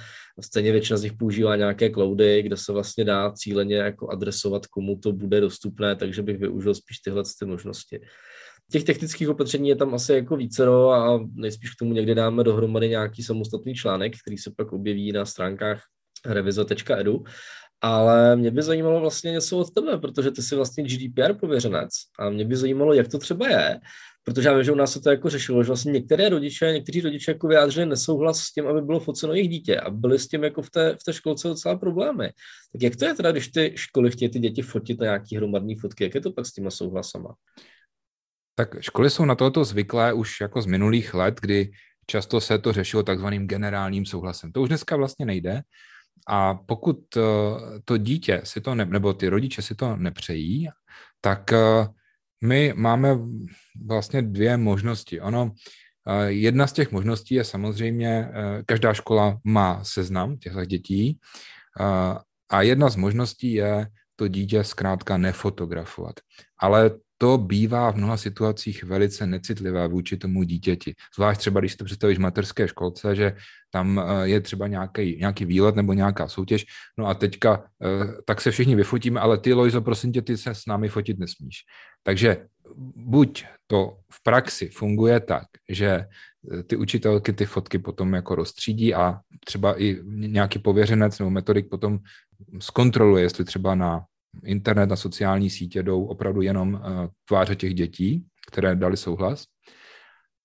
Stejně 0.41 0.73
většina 0.73 0.97
z 0.97 1.03
nich 1.03 1.13
používá 1.13 1.57
nějaké 1.57 1.91
cloudy, 1.91 2.43
kde 2.43 2.57
se 2.57 2.73
vlastně 2.73 3.05
dá 3.05 3.33
cíleně 3.33 3.77
jako 3.77 4.09
adresovat, 4.09 4.67
komu 4.67 4.97
to 4.97 5.13
bude 5.13 5.41
dostupné, 5.41 5.97
takže 5.97 6.23
bych 6.23 6.39
využil 6.39 6.75
spíš 6.75 6.99
tyhle 6.99 7.23
ty 7.39 7.45
možnosti. 7.45 8.01
Těch 8.71 8.85
technických 8.85 9.29
opatření 9.29 9.69
je 9.69 9.77
tam 9.77 9.95
asi 9.95 10.13
jako 10.13 10.37
vícero 10.37 10.91
a 10.91 11.21
nejspíš 11.35 11.71
k 11.71 11.79
tomu 11.79 11.93
někdy 11.93 12.15
dáme 12.15 12.45
dohromady 12.45 12.89
nějaký 12.89 13.23
samostatný 13.23 13.75
článek, 13.75 14.13
který 14.23 14.39
se 14.39 14.53
pak 14.57 14.73
objeví 14.73 15.13
na 15.13 15.25
stránkách 15.25 15.83
revizo.edu. 16.27 17.25
Ale 17.81 18.37
mě 18.37 18.51
by 18.51 18.63
zajímalo 18.63 19.01
vlastně 19.01 19.31
něco 19.33 19.59
od 19.59 19.75
tebe, 19.75 19.99
protože 19.99 20.31
ty 20.31 20.43
jsi 20.43 20.57
vlastně 20.57 20.85
GDPR 20.85 21.35
pověřenec 21.35 21.91
a 22.19 22.31
mě 22.31 22.45
by 22.45 22.57
zajímalo, 22.57 22.95
jak 22.95 23.09
to 23.09 23.19
třeba 23.19 23.49
je, 23.49 23.81
protože 24.25 24.49
já 24.49 24.55
vím, 24.55 24.65
že 24.65 24.73
u 24.73 24.75
nás 24.75 24.93
se 24.93 25.01
to 25.01 25.11
jako 25.11 25.31
řešilo, 25.31 25.63
že 25.63 25.67
vlastně 25.67 25.93
některé 25.93 26.29
rodiče, 26.29 26.73
někteří 26.73 27.01
rodiče 27.01 27.31
jako 27.31 27.49
vyjádřili 27.49 27.87
nesouhlas 27.87 28.41
s 28.41 28.53
tím, 28.53 28.67
aby 28.67 28.83
bylo 28.83 29.01
foceno 29.01 29.35
jejich 29.35 29.49
dítě 29.49 29.81
a 29.81 29.91
byly 29.91 30.19
s 30.19 30.29
tím 30.29 30.45
jako 30.45 30.63
v 30.63 30.71
té, 30.71 30.97
v 31.01 31.05
té 31.05 31.13
školce 31.13 31.49
docela 31.49 31.79
problémy. 31.79 32.31
Tak 32.73 32.83
jak 32.83 32.97
to 32.97 33.05
je 33.05 33.15
teda, 33.15 33.33
když 33.33 33.49
ty 33.49 33.73
školy 33.77 34.11
chtějí 34.11 34.31
ty 34.31 34.39
děti 34.39 34.63
fotit 34.63 35.01
na 35.01 35.05
nějaký 35.05 35.37
hromadný 35.37 35.77
fotky, 35.77 36.05
jak 36.05 36.15
je 36.15 36.21
to 36.21 36.33
pak 36.33 36.47
s 36.47 36.53
těma 36.53 36.71
souhlasama? 36.71 37.35
Tak 38.55 38.81
školy 38.81 39.11
jsou 39.11 39.25
na 39.25 39.35
toto 39.35 39.65
zvyklé 39.65 40.13
už 40.13 40.41
jako 40.41 40.63
z 40.63 40.67
minulých 40.67 41.15
let, 41.15 41.41
kdy 41.41 41.71
často 42.07 42.41
se 42.41 42.59
to 42.59 42.73
řešilo 42.73 43.03
takzvaným 43.03 43.47
generálním 43.47 44.07
souhlasem. 44.07 44.53
To 44.53 44.63
už 44.63 44.69
dneska 44.69 44.97
vlastně 44.97 45.27
nejde, 45.27 45.63
A 46.29 46.55
pokud 46.55 46.99
to 47.85 47.97
dítě 47.97 48.41
si 48.45 48.61
to, 48.61 48.75
ne, 48.75 48.85
nebo 48.85 49.13
ty 49.13 49.29
rodiče 49.29 49.63
si 49.63 49.75
to 49.75 49.97
nepřejí, 49.97 50.69
tak 51.21 51.51
my 52.45 52.73
máme 52.77 53.19
vlastně 53.87 54.23
dvě 54.23 54.57
možnosti. 54.57 55.21
Ono, 55.21 55.53
jedna 56.27 56.67
z 56.67 56.73
těch 56.73 56.93
možností 56.93 57.35
je 57.35 57.45
samozřejmě, 57.45 58.29
každá 58.67 58.95
škola 58.95 59.39
má 59.45 59.85
seznam 59.85 60.37
těchto 60.37 60.65
dětí 60.65 61.19
a 62.51 62.63
jedna 62.63 62.89
z 62.89 62.97
možností 62.97 63.53
je 63.53 63.87
to 64.17 64.29
dítě 64.29 64.65
zkrátka 64.65 65.17
nefotografovat. 65.17 66.15
Ale 66.59 66.91
to 67.23 67.39
bývá 67.39 67.93
v 67.93 67.97
mnoha 67.97 68.17
situacích 68.17 68.85
velice 68.85 69.27
necitlivé 69.27 69.89
vůči 69.89 70.17
tomu 70.17 70.43
dítěti. 70.43 70.95
Zvlášť 71.15 71.41
třeba, 71.41 71.61
když 71.61 71.77
to 71.77 71.85
představíš 71.85 72.19
v 72.19 72.21
materské 72.21 72.69
školce, 72.69 73.17
že 73.17 73.37
tam 73.71 73.99
eh, 73.99 74.29
je 74.29 74.41
třeba 74.41 74.67
nějaký, 74.67 75.17
nějaký 75.17 75.45
výlet 75.45 75.77
nebo 75.77 75.93
nějaká 75.93 76.29
soutěž, 76.29 76.67
no 76.99 77.07
a 77.07 77.15
teďka 77.15 77.65
eh, 77.85 78.23
tak 78.25 78.41
se 78.41 78.51
všichni 78.51 78.77
vyfotíme, 78.77 79.21
ale 79.21 79.39
ty, 79.39 79.53
Lojzo, 79.53 79.81
prosím 79.81 80.13
tě, 80.13 80.23
ty 80.23 80.37
se 80.37 80.55
s 80.55 80.67
námi 80.67 80.89
fotit 80.89 81.19
nesmíš. 81.19 81.57
Takže 82.03 82.47
buď 82.97 83.45
to 83.67 83.97
v 84.13 84.23
praxi 84.23 84.69
funguje 84.69 85.21
tak, 85.21 85.47
že 85.69 85.89
eh, 85.89 86.63
ty 86.63 86.77
učitelky 86.77 87.33
ty 87.33 87.47
fotky 87.47 87.79
potom 87.79 88.15
jako 88.15 88.35
rozstřídí 88.35 88.95
a 88.95 89.21
třeba 89.45 89.83
i 89.83 90.01
nějaký 90.05 90.59
pověřenec 90.59 91.19
nebo 91.19 91.31
metodik 91.31 91.69
potom 91.69 91.99
zkontroluje, 92.61 93.23
jestli 93.23 93.45
třeba 93.45 93.75
na 93.75 94.05
internet, 94.45 94.87
na 94.87 94.97
sociální 94.97 95.51
sítě 95.51 95.83
jdou 95.83 96.05
opravdu 96.05 96.43
jenom 96.43 96.83
eh, 96.85 97.09
tváře 97.25 97.57
těch 97.57 97.75
dětí, 97.75 98.25
které 98.47 98.77
dali 98.77 98.97
souhlas, 98.97 99.45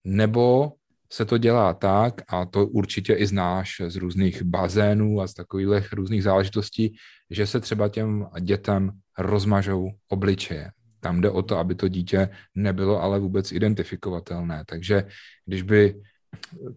nebo 0.04 0.72
se 1.12 1.26
to 1.26 1.38
dělá 1.38 1.74
tak, 1.74 2.22
a 2.28 2.46
to 2.46 2.68
určitě 2.68 3.14
i 3.14 3.26
znáš 3.26 3.82
z 3.88 3.96
různých 3.96 4.44
bazénů 4.44 5.22
a 5.22 5.28
z 5.28 5.34
takových 5.34 5.94
různých 5.94 6.24
záležitostí, 6.24 6.96
že 7.30 7.48
se 7.48 7.60
třeba 7.60 7.90
těm 7.90 8.28
dětem 8.42 8.92
rozmažou 9.18 9.92
obličeje. 10.10 10.72
Tam 11.00 11.22
jde 11.22 11.30
o 11.30 11.42
to, 11.42 11.58
aby 11.58 11.76
to 11.76 11.88
dítě 11.88 12.30
nebylo 12.56 13.02
ale 13.02 13.20
vůbec 13.20 13.52
identifikovatelné. 13.52 14.64
Takže 14.68 15.06
když 15.46 15.62
by 15.62 16.02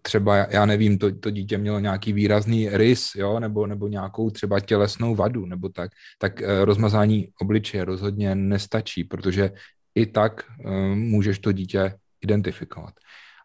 třeba, 0.02 0.36
já 0.36 0.66
nevím, 0.66 0.98
to, 0.98 1.16
to 1.16 1.30
dítě 1.30 1.58
mělo 1.58 1.78
nějaký 1.78 2.12
výrazný 2.12 2.68
rys, 2.68 3.14
jo, 3.14 3.40
nebo, 3.40 3.66
nebo 3.66 3.88
nějakou 3.88 4.30
třeba 4.30 4.60
tělesnou 4.60 5.14
vadu, 5.14 5.46
nebo 5.46 5.68
tak, 5.68 5.90
tak 6.18 6.42
eh, 6.42 6.64
rozmazání 6.64 7.28
obličeje 7.40 7.84
rozhodně 7.84 8.34
nestačí, 8.34 9.04
protože 9.04 9.50
i 9.94 10.06
tak 10.06 10.44
um, 10.64 10.98
můžeš 10.98 11.38
to 11.38 11.52
dítě 11.52 11.94
identifikovat. 12.20 12.94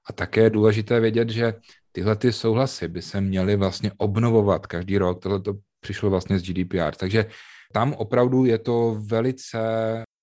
A 0.09 0.13
také 0.13 0.41
je 0.41 0.49
důležité 0.49 0.99
vědět, 0.99 1.29
že 1.29 1.53
tyhle 1.91 2.15
ty 2.15 2.31
souhlasy 2.31 2.87
by 2.87 3.01
se 3.01 3.21
měly 3.21 3.55
vlastně 3.55 3.91
obnovovat 3.97 4.67
každý 4.67 4.97
rok. 4.97 5.21
Tohle 5.21 5.39
to 5.39 5.53
přišlo 5.79 6.09
vlastně 6.09 6.39
z 6.39 6.43
GDPR. 6.43 6.95
Takže 6.97 7.25
tam 7.73 7.93
opravdu 7.93 8.45
je 8.45 8.57
to 8.57 8.97
velice 9.05 9.59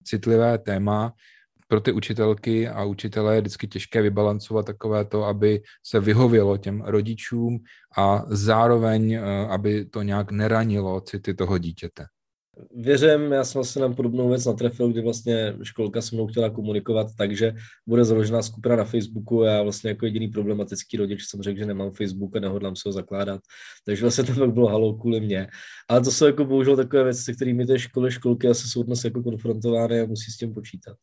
citlivé 0.04 0.58
téma, 0.58 1.12
pro 1.70 1.80
ty 1.80 1.92
učitelky 1.92 2.68
a 2.68 2.84
učitele 2.84 3.34
je 3.34 3.40
vždycky 3.40 3.68
těžké 3.68 4.02
vybalancovat 4.02 4.66
takové 4.66 5.04
to, 5.04 5.24
aby 5.24 5.62
se 5.86 6.00
vyhovělo 6.00 6.56
těm 6.56 6.82
rodičům 6.82 7.58
a 7.96 8.24
zároveň, 8.26 9.12
eh, 9.12 9.22
aby 9.48 9.84
to 9.84 10.02
nějak 10.02 10.30
neranilo 10.30 11.00
city 11.00 11.34
toho 11.34 11.58
dítěte. 11.58 12.04
Věřím, 12.76 13.32
já 13.32 13.44
jsem 13.44 13.58
vlastně 13.58 13.82
na 13.82 13.92
podobnou 13.92 14.28
věc 14.28 14.44
natrefil, 14.44 14.88
kdy 14.88 15.00
vlastně 15.00 15.54
školka 15.62 16.02
se 16.02 16.14
mnou 16.14 16.26
chtěla 16.26 16.50
komunikovat 16.50 17.06
takže 17.18 17.52
bude 17.86 18.04
založená 18.04 18.42
skupina 18.42 18.76
na 18.76 18.84
Facebooku 18.84 19.42
já 19.42 19.62
vlastně 19.62 19.90
jako 19.90 20.06
jediný 20.06 20.28
problematický 20.28 20.96
rodič 20.96 21.24
jsem 21.24 21.42
řekl, 21.42 21.58
že 21.58 21.66
nemám 21.66 21.90
Facebook 21.90 22.36
a 22.36 22.40
nehodlám 22.40 22.76
se 22.76 22.82
ho 22.86 22.92
zakládat. 22.92 23.40
Takže 23.86 24.02
vlastně 24.02 24.24
to 24.24 24.46
bylo 24.46 24.68
halo 24.68 24.94
kvůli 24.94 25.20
mě. 25.20 25.48
Ale 25.88 26.00
to 26.00 26.10
jsou 26.10 26.26
jako 26.26 26.44
bohužel 26.44 26.76
takové 26.76 27.04
věci, 27.04 27.22
se 27.22 27.32
kterými 27.32 27.66
ty 27.66 27.78
školy, 27.78 28.10
školky 28.10 28.48
asi 28.48 28.68
jsou 28.68 28.82
dnes 28.82 29.04
jako 29.04 29.22
konfrontovány 29.22 30.00
a 30.00 30.06
musí 30.06 30.30
s 30.30 30.36
tím 30.36 30.54
počítat. 30.54 30.96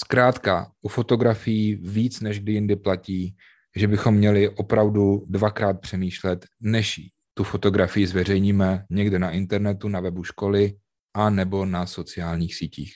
Zkrátka, 0.00 0.72
u 0.82 0.88
fotografií 0.88 1.74
víc 1.74 2.20
než 2.20 2.40
kdy 2.40 2.52
jindy 2.52 2.76
platí, 2.76 3.36
že 3.76 3.88
bychom 3.88 4.14
měli 4.14 4.48
opravdu 4.48 5.24
dvakrát 5.28 5.80
přemýšlet, 5.80 6.46
než 6.60 7.00
tu 7.34 7.44
fotografii 7.44 8.06
zveřejníme 8.06 8.84
někde 8.90 9.18
na 9.18 9.30
internetu, 9.30 9.88
na 9.88 10.00
webu 10.00 10.24
školy 10.24 10.74
a 11.14 11.30
nebo 11.30 11.66
na 11.66 11.86
sociálních 11.86 12.54
sítích. 12.54 12.94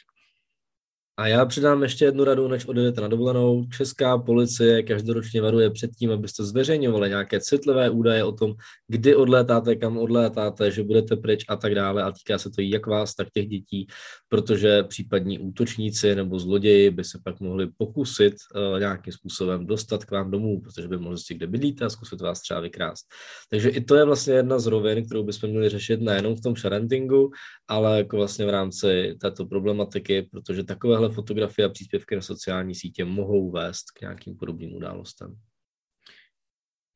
A 1.17 1.27
já 1.27 1.47
přidám 1.47 1.83
ještě 1.83 2.05
jednu 2.05 2.25
radu, 2.25 2.49
než 2.49 2.67
odjedete 2.67 3.01
na 3.01 3.09
dovolenou. 3.09 3.65
Česká 3.77 4.19
policie 4.19 4.83
každoročně 4.83 5.41
varuje 5.43 5.71
před 5.71 5.91
tím, 5.91 6.11
abyste 6.11 6.45
zveřejňovali 6.45 7.09
nějaké 7.09 7.41
citlivé 7.41 7.91
údaje 7.91 8.25
o 8.25 8.33
tom, 8.33 8.55
kdy 8.89 9.15
odlétáte, 9.15 9.77
kam 9.77 9.99
odlétáte, 9.99 10.71
že 10.71 10.83
budete 10.83 11.17
pryč 11.17 11.45
a 11.49 11.57
tak 11.57 11.75
dále. 11.75 12.03
A 12.03 12.13
týká 12.13 12.39
se 12.39 12.51
to 12.51 12.61
jak 12.61 12.87
vás, 12.87 13.15
tak 13.15 13.29
těch 13.31 13.49
dětí, 13.49 13.87
protože 14.29 14.83
případní 14.83 15.39
útočníci 15.39 16.15
nebo 16.15 16.39
zloději 16.39 16.91
by 16.91 17.05
se 17.05 17.19
pak 17.25 17.41
mohli 17.41 17.67
pokusit 17.77 18.35
uh, 18.35 18.81
nějakým 18.81 19.13
způsobem 19.13 19.67
dostat 19.67 20.05
k 20.05 20.11
vám 20.11 20.31
domů, 20.31 20.61
protože 20.61 20.89
by 20.89 20.99
mohli 20.99 21.17
zjistit, 21.17 21.35
kde 21.35 21.47
bydlíte 21.47 21.85
a 21.85 21.91
zkusit 21.91 22.21
vás 22.21 22.41
třeba 22.41 22.61
vykrást. 22.61 23.07
Takže 23.51 23.69
i 23.69 23.81
to 23.81 23.95
je 23.95 24.05
vlastně 24.05 24.35
jedna 24.35 24.59
z 24.59 24.67
rovin, 24.67 25.07
kterou 25.07 25.23
bychom 25.23 25.51
měli 25.51 25.69
řešit 25.69 26.01
nejenom 26.01 26.37
v 26.37 26.41
tom 26.41 26.57
sharentingu, 26.57 27.31
ale 27.69 27.99
jako 27.99 28.17
vlastně 28.17 28.47
v 28.47 28.51
rámci 28.51 29.15
této 29.21 29.47
problematiky, 29.47 30.29
protože 30.31 30.65
takovéhle 31.03 31.15
fotografie 31.15 31.67
a 31.67 31.69
příspěvky 31.69 32.15
na 32.15 32.23
sociální 32.23 32.75
sítě 32.75 33.05
mohou 33.05 33.51
vést 33.51 33.91
k 33.91 34.01
nějakým 34.01 34.37
podobným 34.37 34.77
událostem. 34.77 35.37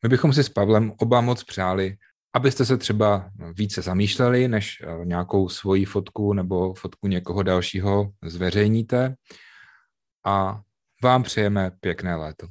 My 0.03 0.09
bychom 0.09 0.33
si 0.33 0.45
s 0.45 0.49
Pavlem 0.49 0.93
oba 1.01 1.21
moc 1.21 1.45
přáli, 1.45 1.97
abyste 2.35 2.65
se 2.65 2.77
třeba 2.77 3.31
více 3.53 3.83
zamýšleli, 3.83 4.49
než 4.49 4.83
eh, 4.83 5.05
nějakou 5.05 5.49
svoji 5.49 5.85
fotku 5.85 6.33
nebo 6.33 6.75
fotku 6.75 7.09
někoho 7.09 7.43
dalšího 7.43 8.13
zveřejníte. 8.25 9.15
A 10.27 10.61
vám 11.03 11.23
přejeme 11.23 11.71
pěkné 11.81 12.17
léto. 12.17 12.47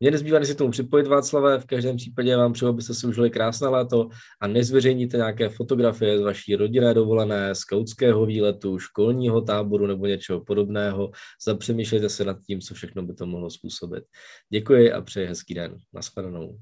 Mě 0.00 0.10
nezbývá, 0.10 0.38
než 0.38 0.48
si 0.48 0.54
tomu 0.54 0.70
připojit, 0.70 1.06
Václavé. 1.06 1.58
V 1.58 1.66
každém 1.66 1.96
případě 1.96 2.36
vám 2.36 2.52
přeju, 2.52 2.68
abyste 2.68 2.94
si 2.94 3.06
užili 3.06 3.30
krásné 3.30 3.68
léto 3.68 4.08
a 4.40 4.46
nezveřejníte 4.46 5.16
nějaké 5.16 5.48
fotografie 5.48 6.18
z 6.18 6.22
vaší 6.22 6.56
rodinné 6.56 6.94
dovolené, 6.94 7.54
skautského 7.54 8.26
výletu, 8.26 8.78
školního 8.78 9.40
táboru 9.40 9.86
nebo 9.86 10.06
něčeho 10.06 10.40
podobného. 10.40 11.10
Zapřemýšlejte 11.46 12.08
se 12.08 12.24
nad 12.24 12.36
tím, 12.46 12.60
co 12.60 12.74
všechno 12.74 13.02
by 13.02 13.14
to 13.14 13.26
mohlo 13.26 13.50
způsobit. 13.50 14.04
Děkuji 14.50 14.92
a 14.92 15.00
přeji 15.00 15.26
hezký 15.26 15.54
den. 15.54 15.76
Naschledanou. 15.92 16.58